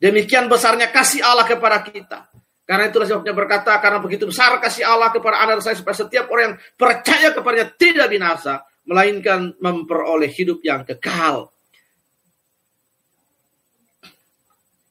Demikian 0.00 0.48
besarnya 0.48 0.88
kasih 0.88 1.20
Allah 1.20 1.44
kepada 1.44 1.84
kita. 1.84 2.28
Karena 2.64 2.88
itulah 2.88 3.04
sebabnya 3.04 3.36
berkata, 3.36 3.76
karena 3.76 4.00
begitu 4.00 4.24
besar 4.24 4.56
kasih 4.56 4.88
Allah 4.88 5.12
kepada 5.12 5.44
anak 5.44 5.60
saya, 5.60 5.76
supaya 5.76 6.00
setiap 6.00 6.32
orang 6.32 6.44
yang 6.52 6.56
percaya 6.80 7.28
kepadanya 7.36 7.68
tidak 7.76 8.08
binasa, 8.08 8.64
melainkan 8.88 9.52
memperoleh 9.60 10.32
hidup 10.32 10.64
yang 10.64 10.80
kekal. 10.88 11.52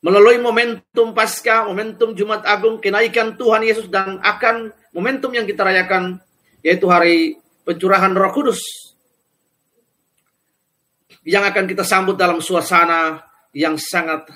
Melalui 0.06 0.38
momentum 0.38 1.18
pasca, 1.18 1.66
momentum 1.66 2.14
Jumat 2.14 2.46
Agung, 2.46 2.78
kenaikan 2.78 3.34
Tuhan 3.34 3.66
Yesus, 3.66 3.90
dan 3.90 4.22
akan 4.22 4.70
momentum 4.94 5.34
yang 5.34 5.50
kita 5.50 5.66
rayakan, 5.66 6.22
yaitu 6.62 6.86
hari 6.92 7.42
pencurahan 7.66 8.14
roh 8.14 8.30
kudus 8.30 8.62
yang 11.24 11.48
akan 11.48 11.66
kita 11.66 11.88
sambut 11.88 12.20
dalam 12.20 12.44
suasana 12.44 13.24
yang 13.56 13.80
sangat 13.80 14.28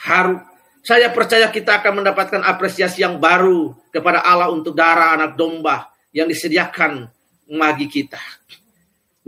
haru, 0.00 0.40
Saya 0.80 1.12
percaya 1.12 1.52
kita 1.52 1.84
akan 1.84 2.00
mendapatkan 2.00 2.40
apresiasi 2.40 3.04
yang 3.04 3.20
baru 3.20 3.76
kepada 3.92 4.24
Allah 4.24 4.48
untuk 4.48 4.72
darah 4.72 5.12
anak 5.12 5.36
domba 5.36 5.92
yang 6.10 6.24
disediakan 6.24 7.04
bagi 7.46 7.86
kita. 7.90 8.20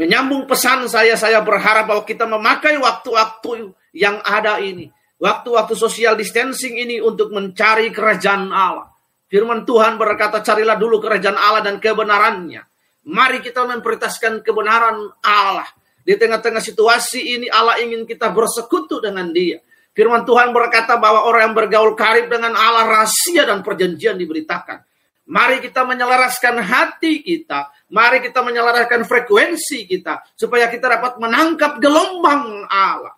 Menyambung 0.01 0.49
pesan 0.49 0.89
saya, 0.89 1.13
saya 1.21 1.45
berharap 1.45 1.85
bahwa 1.85 2.03
kita 2.09 2.25
memakai 2.25 2.81
waktu-waktu 2.81 3.77
yang 3.93 4.25
ada 4.25 4.57
ini. 4.65 4.89
Waktu-waktu 5.21 5.77
social 5.77 6.17
distancing 6.17 6.81
ini 6.81 6.99
untuk 6.99 7.31
mencari 7.31 7.93
kerajaan 7.93 8.51
Allah. 8.51 8.89
Firman 9.29 9.63
Tuhan 9.69 10.01
berkata, 10.01 10.41
carilah 10.41 10.75
dulu 10.75 10.99
kerajaan 10.99 11.37
Allah 11.37 11.63
dan 11.63 11.77
kebenarannya. 11.79 12.65
Mari 13.07 13.45
kita 13.45 13.69
memprioritaskan 13.69 14.41
kebenaran 14.41 15.13
Allah. 15.23 15.69
Di 16.03 16.19
tengah-tengah 16.19 16.59
situasi 16.59 17.39
ini 17.39 17.47
Allah 17.47 17.79
ingin 17.79 18.03
kita 18.03 18.33
bersekutu 18.35 18.99
dengan 18.99 19.31
dia. 19.31 19.63
Firman 19.93 20.25
Tuhan 20.25 20.57
berkata 20.57 20.97
bahwa 20.97 21.29
orang 21.29 21.53
yang 21.53 21.57
bergaul 21.57 21.93
karib 21.93 22.33
dengan 22.33 22.57
Allah 22.57 22.89
rahasia 22.89 23.45
dan 23.45 23.61
perjanjian 23.61 24.17
diberitakan. 24.17 24.81
Mari 25.29 25.61
kita 25.63 25.85
menyelaraskan 25.85 26.59
hati 26.65 27.21
kita. 27.21 27.69
Mari 27.93 28.25
kita 28.25 28.41
menyelaraskan 28.41 29.05
frekuensi 29.05 29.85
kita. 29.87 30.25
Supaya 30.35 30.73
kita 30.73 30.89
dapat 30.89 31.21
menangkap 31.21 31.77
gelombang 31.79 32.65
Allah. 32.67 33.15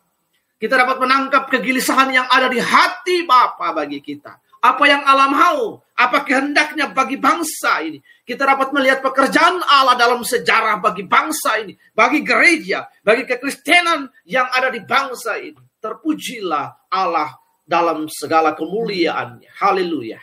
Kita 0.58 0.74
dapat 0.74 0.98
menangkap 0.98 1.46
kegelisahan 1.48 2.10
yang 2.10 2.26
ada 2.26 2.50
di 2.50 2.58
hati 2.58 3.22
Bapa 3.22 3.70
bagi 3.70 4.02
kita. 4.02 4.36
Apa 4.60 4.84
yang 4.84 5.02
Allah 5.06 5.30
mau. 5.30 5.78
Apa 5.94 6.26
kehendaknya 6.26 6.90
bagi 6.90 7.16
bangsa 7.22 7.86
ini. 7.86 8.02
Kita 8.26 8.42
dapat 8.42 8.74
melihat 8.74 8.98
pekerjaan 8.98 9.62
Allah 9.62 9.94
dalam 9.94 10.26
sejarah 10.26 10.82
bagi 10.82 11.06
bangsa 11.06 11.60
ini, 11.60 11.76
bagi 11.94 12.24
gereja, 12.24 12.88
bagi 13.04 13.28
kekristenan 13.28 14.10
yang 14.26 14.48
ada 14.50 14.72
di 14.74 14.80
bangsa 14.82 15.36
ini. 15.38 15.60
Terpujilah 15.84 16.88
Allah 16.88 17.36
dalam 17.60 18.08
segala 18.08 18.56
kemuliaannya. 18.56 19.52
Haleluya. 19.60 20.16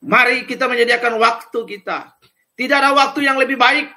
Mari 0.00 0.48
kita 0.48 0.64
menyediakan 0.64 1.20
waktu 1.20 1.60
kita. 1.68 2.16
Tidak 2.56 2.72
ada 2.72 2.96
waktu 2.96 3.28
yang 3.28 3.36
lebih 3.36 3.60
baik 3.60 3.92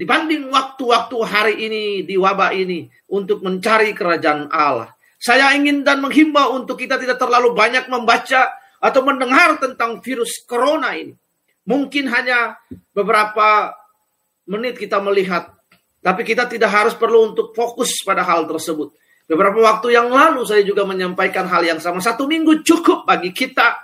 dibanding 0.00 0.48
waktu-waktu 0.48 1.16
hari 1.28 1.54
ini 1.60 1.84
di 2.08 2.16
wabah 2.16 2.56
ini 2.56 2.88
untuk 3.12 3.44
mencari 3.44 3.92
kerajaan 3.92 4.48
Allah. 4.48 4.88
Saya 5.20 5.52
ingin 5.52 5.84
dan 5.84 6.00
menghimbau 6.00 6.56
untuk 6.56 6.80
kita 6.80 6.96
tidak 6.96 7.20
terlalu 7.20 7.52
banyak 7.52 7.84
membaca 7.92 8.48
atau 8.80 9.00
mendengar 9.04 9.60
tentang 9.60 10.00
virus 10.00 10.40
corona 10.48 10.96
ini. 10.96 11.12
Mungkin 11.68 12.08
hanya 12.08 12.56
beberapa 12.96 13.72
menit 14.48 14.76
kita 14.80 15.04
melihat, 15.04 15.52
tapi 16.00 16.24
kita 16.24 16.44
tidak 16.48 16.68
harus 16.68 16.96
perlu 16.96 17.32
untuk 17.32 17.52
fokus 17.56 17.92
pada 18.04 18.20
hal 18.24 18.44
tersebut. 18.44 19.03
Beberapa 19.24 19.56
waktu 19.56 19.96
yang 19.96 20.12
lalu 20.12 20.44
saya 20.44 20.60
juga 20.60 20.84
menyampaikan 20.84 21.48
hal 21.48 21.64
yang 21.64 21.80
sama. 21.80 22.04
Satu 22.04 22.28
minggu 22.28 22.60
cukup 22.60 23.08
bagi 23.08 23.32
kita 23.32 23.80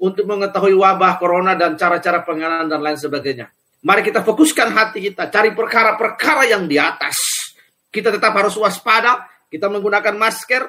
untuk 0.00 0.24
mengetahui 0.24 0.72
wabah 0.72 1.20
corona 1.20 1.52
dan 1.52 1.76
cara-cara 1.76 2.24
penanganan 2.24 2.70
dan 2.70 2.80
lain 2.80 2.96
sebagainya. 2.96 3.52
Mari 3.84 4.02
kita 4.02 4.24
fokuskan 4.26 4.74
hati 4.74 4.98
kita, 5.12 5.30
cari 5.30 5.54
perkara-perkara 5.54 6.48
yang 6.50 6.66
di 6.66 6.80
atas. 6.80 7.14
Kita 7.92 8.10
tetap 8.10 8.34
harus 8.34 8.56
waspada, 8.58 9.28
kita 9.52 9.70
menggunakan 9.70 10.16
masker, 10.18 10.62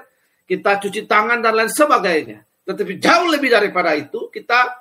kita 0.45 0.77
cuci 0.77 1.09
tangan 1.09 1.41
dan 1.41 1.53
lain 1.57 1.71
sebagainya. 1.71 2.45
Tetapi 2.67 3.01
jauh 3.01 3.27
lebih 3.31 3.49
daripada 3.49 3.97
itu, 3.97 4.29
kita 4.29 4.75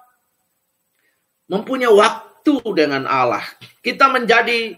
mempunyai 1.49 1.89
waktu 1.89 2.55
dengan 2.77 3.09
Allah. 3.09 3.45
Kita 3.81 4.13
menjadi 4.13 4.77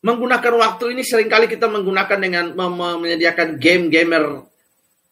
menggunakan 0.00 0.54
waktu 0.56 0.96
ini 0.96 1.02
sering 1.04 1.28
kali 1.28 1.48
kita 1.48 1.68
menggunakan 1.68 2.18
dengan 2.18 2.44
menyediakan 2.56 3.60
game 3.60 3.92
gamer 3.92 4.50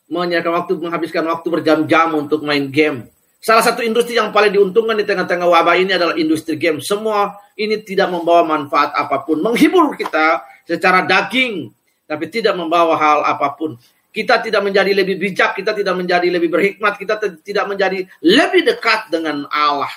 menyediakan 0.08 0.52
waktu 0.64 0.72
menghabiskan 0.80 1.24
waktu 1.28 1.48
berjam-jam 1.52 2.16
untuk 2.16 2.40
main 2.42 2.72
game. 2.72 3.12
Salah 3.38 3.62
satu 3.62 3.86
industri 3.86 4.18
yang 4.18 4.34
paling 4.34 4.50
diuntungkan 4.50 4.98
di 4.98 5.06
tengah-tengah 5.06 5.46
wabah 5.46 5.78
ini 5.78 5.94
adalah 5.94 6.18
industri 6.18 6.58
game. 6.58 6.82
Semua 6.82 7.38
ini 7.54 7.78
tidak 7.86 8.10
membawa 8.10 8.42
manfaat 8.42 8.90
apa 8.98 9.22
pun, 9.22 9.38
menghibur 9.38 9.94
kita 9.94 10.42
secara 10.66 11.06
daging, 11.06 11.70
tapi 12.08 12.26
tidak 12.32 12.58
membawa 12.58 12.98
hal 12.98 13.18
apa 13.22 13.54
pun. 13.54 13.78
Kita 14.10 14.42
tidak 14.42 14.64
menjadi 14.66 14.90
lebih 14.90 15.20
bijak, 15.20 15.54
kita 15.54 15.70
tidak 15.70 15.94
menjadi 15.94 16.26
lebih 16.26 16.50
berhikmat, 16.50 16.98
kita 16.98 17.14
tidak 17.38 17.64
menjadi 17.70 18.02
lebih 18.24 18.66
dekat 18.66 19.06
dengan 19.12 19.46
Allah. 19.46 19.92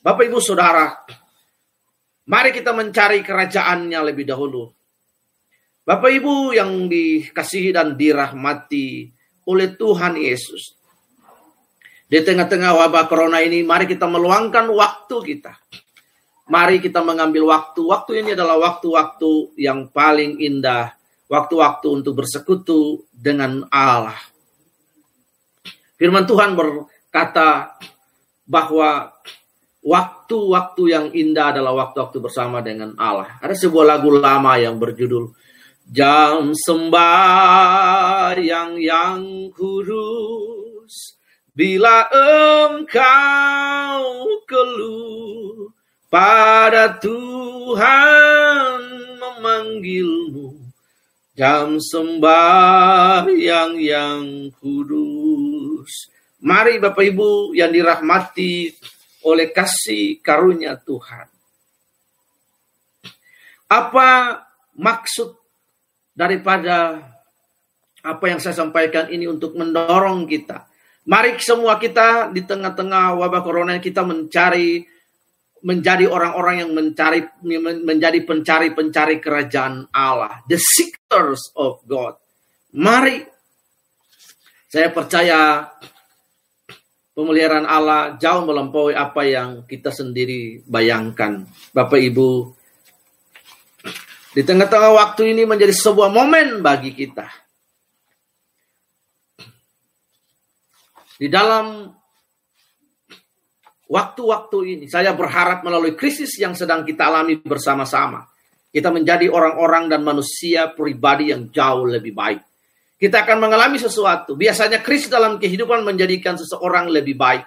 Bapak 0.00 0.24
Ibu 0.24 0.40
Saudara, 0.40 1.04
mari 2.28 2.50
kita 2.52 2.72
mencari 2.76 3.20
kerajaannya 3.24 4.00
lebih 4.04 4.24
dahulu. 4.28 4.70
Bapak 5.84 6.10
Ibu 6.10 6.56
yang 6.56 6.88
dikasihi 6.88 7.70
dan 7.72 7.92
dirahmati 7.94 9.12
oleh 9.48 9.76
Tuhan 9.76 10.16
Yesus. 10.16 10.80
Di 12.08 12.20
tengah-tengah 12.24 12.72
wabah 12.72 13.04
corona 13.04 13.44
ini, 13.44 13.60
mari 13.60 13.84
kita 13.84 14.08
meluangkan 14.08 14.64
waktu 14.72 15.16
kita. 15.20 15.52
Mari 16.48 16.80
kita 16.80 17.04
mengambil 17.04 17.48
waktu. 17.52 17.80
Waktu 17.84 18.24
ini 18.24 18.32
adalah 18.32 18.56
waktu-waktu 18.60 19.60
yang 19.60 19.92
paling 19.92 20.40
indah 20.40 20.96
waktu-waktu 21.28 21.86
untuk 21.88 22.24
bersekutu 22.24 23.02
dengan 23.10 23.64
Allah. 23.72 24.16
Firman 25.96 26.26
Tuhan 26.28 26.52
berkata 26.54 27.78
bahwa 28.44 29.14
waktu-waktu 29.84 30.82
yang 30.88 31.12
indah 31.12 31.52
adalah 31.52 31.76
waktu-waktu 31.84 32.18
bersama 32.24 32.64
dengan 32.64 32.96
Allah. 32.96 33.36
Ada 33.44 33.52
sebuah 33.52 33.84
lagu 33.84 34.08
lama 34.10 34.56
yang 34.56 34.80
berjudul 34.80 35.30
Jam 35.84 36.56
sembahyang 36.56 37.20
yang 38.80 39.52
kudus 39.52 41.20
Bila 41.52 42.08
engkau 42.72 44.02
keluh 44.48 45.68
pada 46.08 46.96
Tuhan 46.96 48.80
memanggilmu 49.20 50.64
jam 51.34 51.82
sembahyang 51.82 53.74
yang 53.82 54.46
kudus. 54.54 55.90
Mari 56.44 56.78
Bapak 56.78 57.02
Ibu 57.02 57.58
yang 57.58 57.74
dirahmati 57.74 58.70
oleh 59.24 59.50
kasih 59.50 60.20
karunia 60.20 60.76
Tuhan. 60.80 61.26
Apa 63.68 64.08
maksud 64.76 65.34
daripada 66.12 67.00
apa 68.04 68.24
yang 68.28 68.38
saya 68.38 68.54
sampaikan 68.54 69.08
ini 69.08 69.24
untuk 69.24 69.56
mendorong 69.56 70.28
kita? 70.28 70.68
Mari 71.04 71.36
semua 71.40 71.76
kita 71.76 72.32
di 72.32 72.44
tengah-tengah 72.44 73.16
wabah 73.16 73.42
corona 73.44 73.76
kita 73.80 74.04
mencari 74.04 74.84
menjadi 75.64 76.04
orang-orang 76.04 76.60
yang 76.60 76.70
mencari 76.76 77.24
menjadi 77.80 78.20
pencari-pencari 78.24 79.16
kerajaan 79.16 79.88
Allah, 79.96 80.44
the 80.44 80.60
seekers 80.60 81.52
of 81.56 81.80
God. 81.88 82.20
Mari 82.76 83.24
saya 84.68 84.92
percaya 84.92 85.70
pemeliharaan 87.14 87.64
Allah 87.64 88.18
jauh 88.18 88.42
melampaui 88.44 88.92
apa 88.92 89.22
yang 89.24 89.62
kita 89.64 89.94
sendiri 89.94 90.66
bayangkan. 90.66 91.46
Bapak 91.70 92.02
Ibu, 92.02 92.30
di 94.34 94.42
tengah-tengah 94.42 94.92
waktu 94.98 95.30
ini 95.30 95.46
menjadi 95.46 95.70
sebuah 95.70 96.10
momen 96.10 96.58
bagi 96.58 96.90
kita. 96.90 97.30
Di 101.14 101.30
dalam 101.30 101.86
waktu-waktu 103.86 104.58
ini 104.74 104.86
saya 104.90 105.14
berharap 105.14 105.62
melalui 105.62 105.94
krisis 105.94 106.34
yang 106.42 106.58
sedang 106.58 106.82
kita 106.82 107.06
alami 107.06 107.38
bersama-sama, 107.38 108.26
kita 108.74 108.90
menjadi 108.90 109.30
orang-orang 109.30 109.86
dan 109.86 110.02
manusia 110.02 110.74
pribadi 110.74 111.30
yang 111.30 111.46
jauh 111.54 111.86
lebih 111.86 112.10
baik. 112.10 112.42
Kita 112.94 113.26
akan 113.26 113.42
mengalami 113.42 113.76
sesuatu. 113.76 114.38
Biasanya 114.38 114.80
krisis 114.80 115.10
dalam 115.10 115.36
kehidupan 115.36 115.82
menjadikan 115.82 116.38
seseorang 116.38 116.88
lebih 116.88 117.18
baik. 117.18 117.44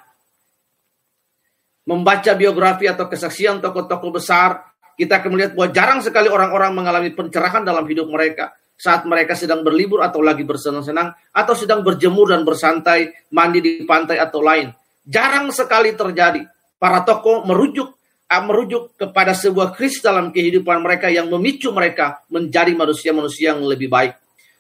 Membaca 1.87 2.35
biografi 2.35 2.85
atau 2.85 3.07
kesaksian 3.07 3.63
tokoh-tokoh 3.63 4.11
besar, 4.11 4.59
kita 4.99 5.23
akan 5.23 5.29
melihat 5.31 5.51
bahwa 5.55 5.69
jarang 5.71 5.99
sekali 6.03 6.27
orang-orang 6.27 6.75
mengalami 6.75 7.15
pencerahan 7.15 7.63
dalam 7.63 7.87
hidup 7.87 8.11
mereka 8.11 8.51
saat 8.75 9.07
mereka 9.07 9.39
sedang 9.39 9.63
berlibur 9.63 10.03
atau 10.03 10.19
lagi 10.19 10.43
bersenang-senang 10.43 11.15
atau 11.31 11.53
sedang 11.55 11.81
berjemur 11.81 12.29
dan 12.29 12.43
bersantai, 12.43 13.31
mandi 13.31 13.63
di 13.63 13.71
pantai 13.87 14.19
atau 14.19 14.43
lain 14.43 14.67
jarang 15.07 15.49
sekali 15.55 15.95
terjadi. 15.95 16.43
Para 16.77 17.01
tokoh 17.01 17.47
merujuk 17.47 17.95
ah, 18.29 18.43
merujuk 18.43 18.93
kepada 18.99 19.33
sebuah 19.33 19.73
krisis 19.73 20.03
dalam 20.03 20.29
kehidupan 20.29 20.83
mereka 20.83 21.09
yang 21.09 21.31
memicu 21.31 21.73
mereka 21.73 22.21
menjadi 22.29 22.75
manusia-manusia 22.75 23.55
yang 23.55 23.65
lebih 23.65 23.89
baik. 23.89 24.13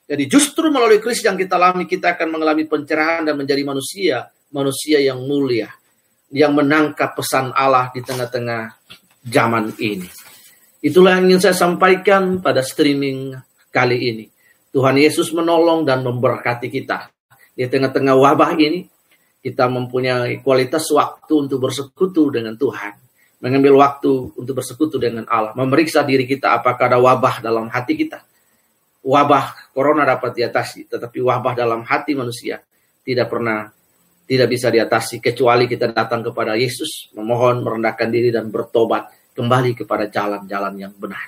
Jadi 0.07 0.23
justru 0.31 0.71
melalui 0.71 1.03
krisis 1.03 1.27
yang 1.27 1.35
kita 1.35 1.59
alami 1.59 1.83
kita 1.83 2.15
akan 2.15 2.39
mengalami 2.39 2.63
pencerahan 2.63 3.27
dan 3.27 3.35
menjadi 3.35 3.59
manusia, 3.67 4.31
manusia 4.55 5.03
yang 5.03 5.19
mulia, 5.19 5.67
yang 6.31 6.55
menangkap 6.55 7.11
pesan 7.11 7.51
Allah 7.51 7.91
di 7.91 7.99
tengah-tengah 7.99 8.71
zaman 9.27 9.75
ini. 9.83 10.07
Itulah 10.79 11.19
yang 11.19 11.27
ingin 11.27 11.51
saya 11.51 11.59
sampaikan 11.59 12.39
pada 12.39 12.63
streaming 12.63 13.35
kali 13.67 13.97
ini. 13.99 14.25
Tuhan 14.71 14.95
Yesus 14.95 15.35
menolong 15.35 15.83
dan 15.83 15.99
memberkati 16.07 16.71
kita. 16.71 17.11
Di 17.51 17.67
tengah-tengah 17.67 18.15
wabah 18.15 18.55
ini, 18.55 18.87
kita 19.43 19.67
mempunyai 19.67 20.39
kualitas 20.39 20.87
waktu 20.95 21.33
untuk 21.35 21.67
bersekutu 21.67 22.31
dengan 22.31 22.55
Tuhan. 22.55 22.95
Mengambil 23.43 23.83
waktu 23.83 24.37
untuk 24.39 24.63
bersekutu 24.63 24.95
dengan 25.01 25.27
Allah. 25.27 25.51
Memeriksa 25.57 26.07
diri 26.07 26.23
kita 26.23 26.55
apakah 26.61 26.87
ada 26.87 26.99
wabah 27.01 27.43
dalam 27.43 27.67
hati 27.67 27.97
kita. 27.99 28.23
Wabah 29.07 29.71
corona 29.71 30.03
dapat 30.03 30.35
diatasi, 30.35 30.91
tetapi 30.91 31.23
wabah 31.23 31.55
dalam 31.55 31.87
hati 31.87 32.11
manusia 32.11 32.59
tidak 33.07 33.31
pernah 33.31 33.71
tidak 34.27 34.51
bisa 34.51 34.67
diatasi 34.67 35.23
kecuali 35.23 35.63
kita 35.63 35.95
datang 35.95 36.19
kepada 36.19 36.59
Yesus, 36.59 37.15
memohon, 37.15 37.63
merendahkan 37.63 38.11
diri 38.11 38.35
dan 38.35 38.51
bertobat 38.51 39.07
kembali 39.31 39.79
kepada 39.79 40.11
jalan-jalan 40.11 40.75
yang 40.75 40.91
benar. 40.99 41.23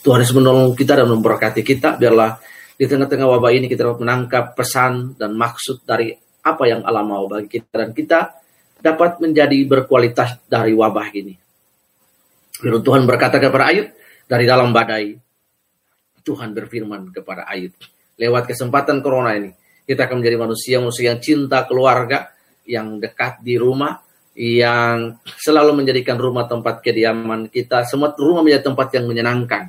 Tuhan 0.00 0.24
Yesus 0.24 0.32
menolong 0.32 0.72
kita 0.72 0.96
dan 0.96 1.12
memberkati 1.12 1.60
kita. 1.60 2.00
Biarlah 2.00 2.40
di 2.80 2.88
tengah-tengah 2.88 3.28
wabah 3.36 3.52
ini 3.52 3.68
kita 3.68 3.84
dapat 3.84 4.00
menangkap 4.00 4.44
pesan 4.56 5.12
dan 5.20 5.36
maksud 5.36 5.84
dari 5.84 6.16
apa 6.40 6.64
yang 6.64 6.80
Allah 6.88 7.04
mau 7.04 7.28
bagi 7.28 7.60
kita 7.60 7.84
dan 7.84 7.92
kita 7.92 8.32
dapat 8.80 9.20
menjadi 9.20 9.60
berkualitas 9.68 10.40
dari 10.48 10.72
wabah 10.72 11.08
ini. 11.12 11.36
Firman 12.56 12.80
Tuhan 12.80 13.04
berkata 13.04 13.36
kepada 13.36 13.68
Ayub 13.68 13.92
dari 14.24 14.48
dalam 14.48 14.72
badai 14.72 15.29
Tuhan 16.22 16.54
berfirman 16.54 17.12
kepada 17.12 17.48
Ayub 17.48 17.72
lewat 18.20 18.52
kesempatan 18.52 19.00
corona 19.00 19.34
ini 19.34 19.50
kita 19.90 20.06
akan 20.06 20.22
menjadi 20.22 20.36
manusia-manusia 20.38 21.10
yang 21.10 21.18
cinta 21.18 21.66
keluarga, 21.66 22.30
yang 22.62 23.02
dekat 23.02 23.42
di 23.42 23.58
rumah, 23.58 23.98
yang 24.38 25.18
selalu 25.26 25.82
menjadikan 25.82 26.14
rumah 26.14 26.46
tempat 26.46 26.78
kediaman 26.78 27.50
kita. 27.50 27.82
Semua 27.82 28.14
rumah 28.14 28.46
menjadi 28.46 28.70
tempat 28.70 28.86
yang 28.94 29.10
menyenangkan. 29.10 29.66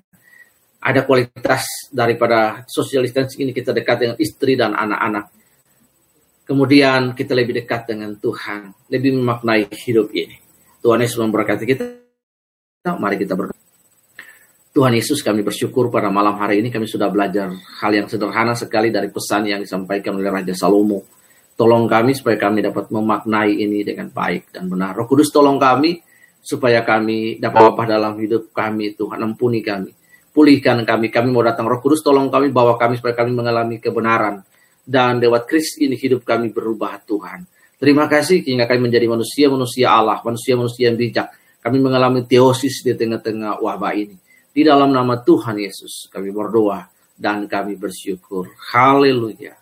Ada 0.78 1.10
kualitas 1.10 1.90
daripada 1.90 2.62
social 2.70 3.02
distancing 3.02 3.50
ini 3.50 3.54
kita 3.54 3.74
dekat 3.74 3.98
dengan 3.98 4.18
istri 4.22 4.54
dan 4.54 4.78
anak-anak. 4.78 5.26
Kemudian 6.46 7.18
kita 7.18 7.34
lebih 7.34 7.58
dekat 7.58 7.90
dengan 7.90 8.14
Tuhan, 8.22 8.94
lebih 8.94 9.18
memaknai 9.18 9.74
hidup 9.74 10.14
ini. 10.14 10.38
Tuhan 10.86 11.02
Yesus 11.02 11.18
memberkati 11.18 11.66
kita. 11.66 11.86
Mari 12.94 13.18
kita 13.26 13.34
berdoa. 13.34 13.71
Tuhan 14.72 14.96
Yesus 14.96 15.20
kami 15.20 15.44
bersyukur 15.44 15.92
pada 15.92 16.08
malam 16.08 16.40
hari 16.40 16.64
ini 16.64 16.72
kami 16.72 16.88
sudah 16.88 17.12
belajar 17.12 17.52
hal 17.52 17.92
yang 17.92 18.08
sederhana 18.08 18.56
sekali 18.56 18.88
dari 18.88 19.12
pesan 19.12 19.44
yang 19.44 19.60
disampaikan 19.60 20.16
oleh 20.16 20.32
Raja 20.32 20.56
Salomo. 20.56 21.04
Tolong 21.60 21.92
kami 21.92 22.16
supaya 22.16 22.40
kami 22.40 22.64
dapat 22.64 22.88
memaknai 22.88 23.52
ini 23.52 23.84
dengan 23.84 24.08
baik 24.08 24.56
dan 24.56 24.72
benar. 24.72 24.96
Roh 24.96 25.12
Kudus 25.12 25.28
tolong 25.28 25.60
kami 25.60 26.00
supaya 26.40 26.88
kami 26.88 27.36
dapat 27.36 27.68
apa 27.68 27.84
dalam 27.84 28.16
hidup 28.16 28.56
kami 28.56 28.96
Tuhan 28.96 29.20
ampuni 29.20 29.60
kami. 29.60 29.92
Pulihkan 30.32 30.88
kami, 30.88 31.12
kami 31.12 31.36
mau 31.36 31.44
datang 31.44 31.68
Roh 31.68 31.84
Kudus 31.84 32.00
tolong 32.00 32.32
kami 32.32 32.56
bawa 32.56 32.80
kami 32.80 32.96
supaya 32.96 33.12
kami 33.12 33.36
mengalami 33.36 33.76
kebenaran. 33.84 34.40
Dan 34.88 35.20
lewat 35.20 35.52
Kristus 35.52 35.84
ini 35.84 36.00
hidup 36.00 36.24
kami 36.24 36.48
berubah 36.56 36.96
Tuhan. 37.04 37.44
Terima 37.76 38.08
kasih 38.08 38.40
hingga 38.40 38.72
kami 38.72 38.88
menjadi 38.88 39.04
manusia-manusia 39.12 39.92
Allah, 39.92 40.24
manusia-manusia 40.24 40.88
yang 40.88 40.96
bijak. 40.96 41.28
Kami 41.60 41.76
mengalami 41.84 42.24
teosis 42.24 42.88
di 42.88 42.96
tengah-tengah 42.96 43.60
wabah 43.60 44.00
ini. 44.00 44.31
Di 44.52 44.68
dalam 44.68 44.92
nama 44.92 45.16
Tuhan 45.24 45.56
Yesus 45.56 46.12
kami 46.12 46.28
berdoa 46.36 46.84
dan 47.16 47.48
kami 47.48 47.80
bersyukur. 47.80 48.52
Haleluya. 48.76 49.56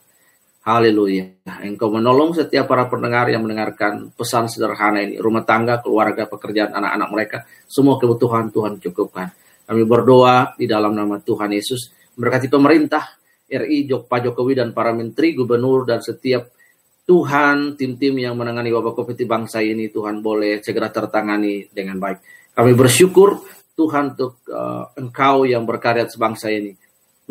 Haleluya. 0.65 1.45
Engkau 1.61 1.93
menolong 1.93 2.33
setiap 2.33 2.65
para 2.65 2.89
pendengar 2.89 3.29
yang 3.29 3.45
mendengarkan 3.45 4.09
pesan 4.17 4.49
sederhana 4.49 5.05
ini. 5.05 5.21
Rumah 5.21 5.45
tangga, 5.45 5.77
keluarga, 5.85 6.25
pekerjaan 6.25 6.73
anak-anak 6.73 7.09
mereka. 7.13 7.37
Semua 7.69 8.01
kebutuhan 8.01 8.49
Tuhan 8.49 8.81
cukupkan. 8.81 9.29
Kami 9.69 9.85
berdoa 9.85 10.57
di 10.57 10.65
dalam 10.65 10.97
nama 10.97 11.21
Tuhan 11.21 11.53
Yesus. 11.53 11.93
Berkati 12.17 12.49
pemerintah, 12.49 13.05
RI, 13.45 13.85
Pak 13.85 14.19
Jokowi, 14.25 14.57
dan 14.57 14.73
para 14.73 14.89
menteri, 14.89 15.37
gubernur, 15.37 15.85
dan 15.85 16.01
setiap 16.01 16.49
Tuhan, 17.05 17.77
tim-tim 17.77 18.17
yang 18.17 18.33
menangani 18.33 18.73
wabah 18.73 18.93
COVID 18.97 19.17
di 19.17 19.25
bangsa 19.29 19.61
ini, 19.61 19.89
Tuhan 19.93 20.21
boleh 20.21 20.61
segera 20.65 20.89
tertangani 20.89 21.69
dengan 21.69 22.01
baik. 22.01 22.19
Kami 22.53 22.73
bersyukur 22.73 23.58
Tuhan 23.79 24.19
untuk 24.19 24.43
uh, 24.51 24.91
engkau 24.99 25.47
yang 25.47 25.63
berkarya 25.63 26.03
sebangsa 26.11 26.51
ini. 26.51 26.75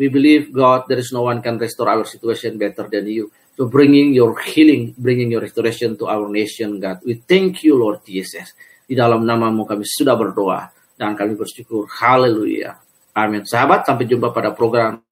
We 0.01 0.09
believe 0.09 0.49
God 0.49 0.89
there 0.89 0.97
is 0.97 1.13
no 1.13 1.29
one 1.29 1.45
can 1.45 1.61
restore 1.61 1.93
our 1.93 2.07
situation 2.09 2.57
better 2.57 2.89
than 2.89 3.05
you. 3.05 3.29
So 3.53 3.69
bringing 3.69 4.17
your 4.17 4.33
healing, 4.41 4.97
bringing 4.97 5.29
your 5.29 5.45
restoration 5.45 5.93
to 6.01 6.09
our 6.09 6.25
nation, 6.25 6.81
God. 6.81 7.05
We 7.05 7.21
thank 7.21 7.61
you, 7.61 7.77
Lord 7.77 8.01
Jesus. 8.01 8.57
Di 8.89 8.97
dalam 8.97 9.21
namamu 9.27 9.69
kami 9.69 9.85
sudah 9.85 10.17
berdoa 10.17 10.71
dan 10.97 11.13
kami 11.13 11.37
bersyukur. 11.37 11.85
Haleluya. 11.85 12.73
Amin. 13.13 13.43
Sahabat, 13.43 13.85
sampai 13.85 14.07
jumpa 14.07 14.31
pada 14.31 14.55
program 14.55 15.03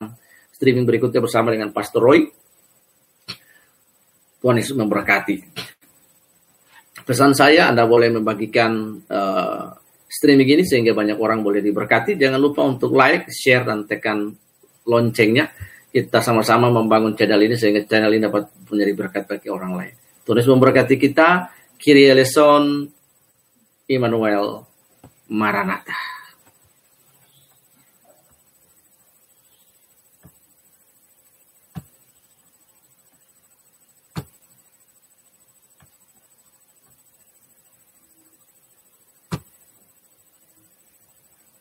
streaming 0.55 0.87
berikutnya 0.87 1.21
bersama 1.21 1.53
dengan 1.53 1.69
Pastor 1.69 2.01
Roy. 2.01 2.25
Tuhan 4.39 4.57
Yesus 4.57 4.79
memberkati. 4.79 5.35
Pesan 7.03 7.35
saya, 7.35 7.67
Anda 7.67 7.83
boleh 7.83 8.11
membagikan 8.15 9.03
uh, 9.11 9.75
streaming 10.07 10.47
ini 10.47 10.63
sehingga 10.63 10.95
banyak 10.95 11.19
orang 11.19 11.43
boleh 11.43 11.59
diberkati. 11.59 12.15
Jangan 12.15 12.39
lupa 12.39 12.63
untuk 12.63 12.95
like, 12.95 13.27
share, 13.29 13.67
dan 13.67 13.83
tekan 13.83 14.31
loncengnya. 14.87 15.51
Kita 15.91 16.23
sama-sama 16.23 16.71
membangun 16.71 17.13
channel 17.13 17.43
ini 17.43 17.55
sehingga 17.59 17.83
channel 17.83 18.11
ini 18.15 18.23
dapat 18.23 18.47
menjadi 18.71 18.93
berkat 18.95 19.23
bagi 19.27 19.47
orang 19.51 19.75
lain. 19.75 19.93
Tuhan 20.23 20.43
memberkati 20.43 20.95
kita. 20.95 21.51
Kiri 21.77 22.09
eleison, 22.09 22.89
Immanuel, 23.85 24.65
Maranatha. 25.29 26.16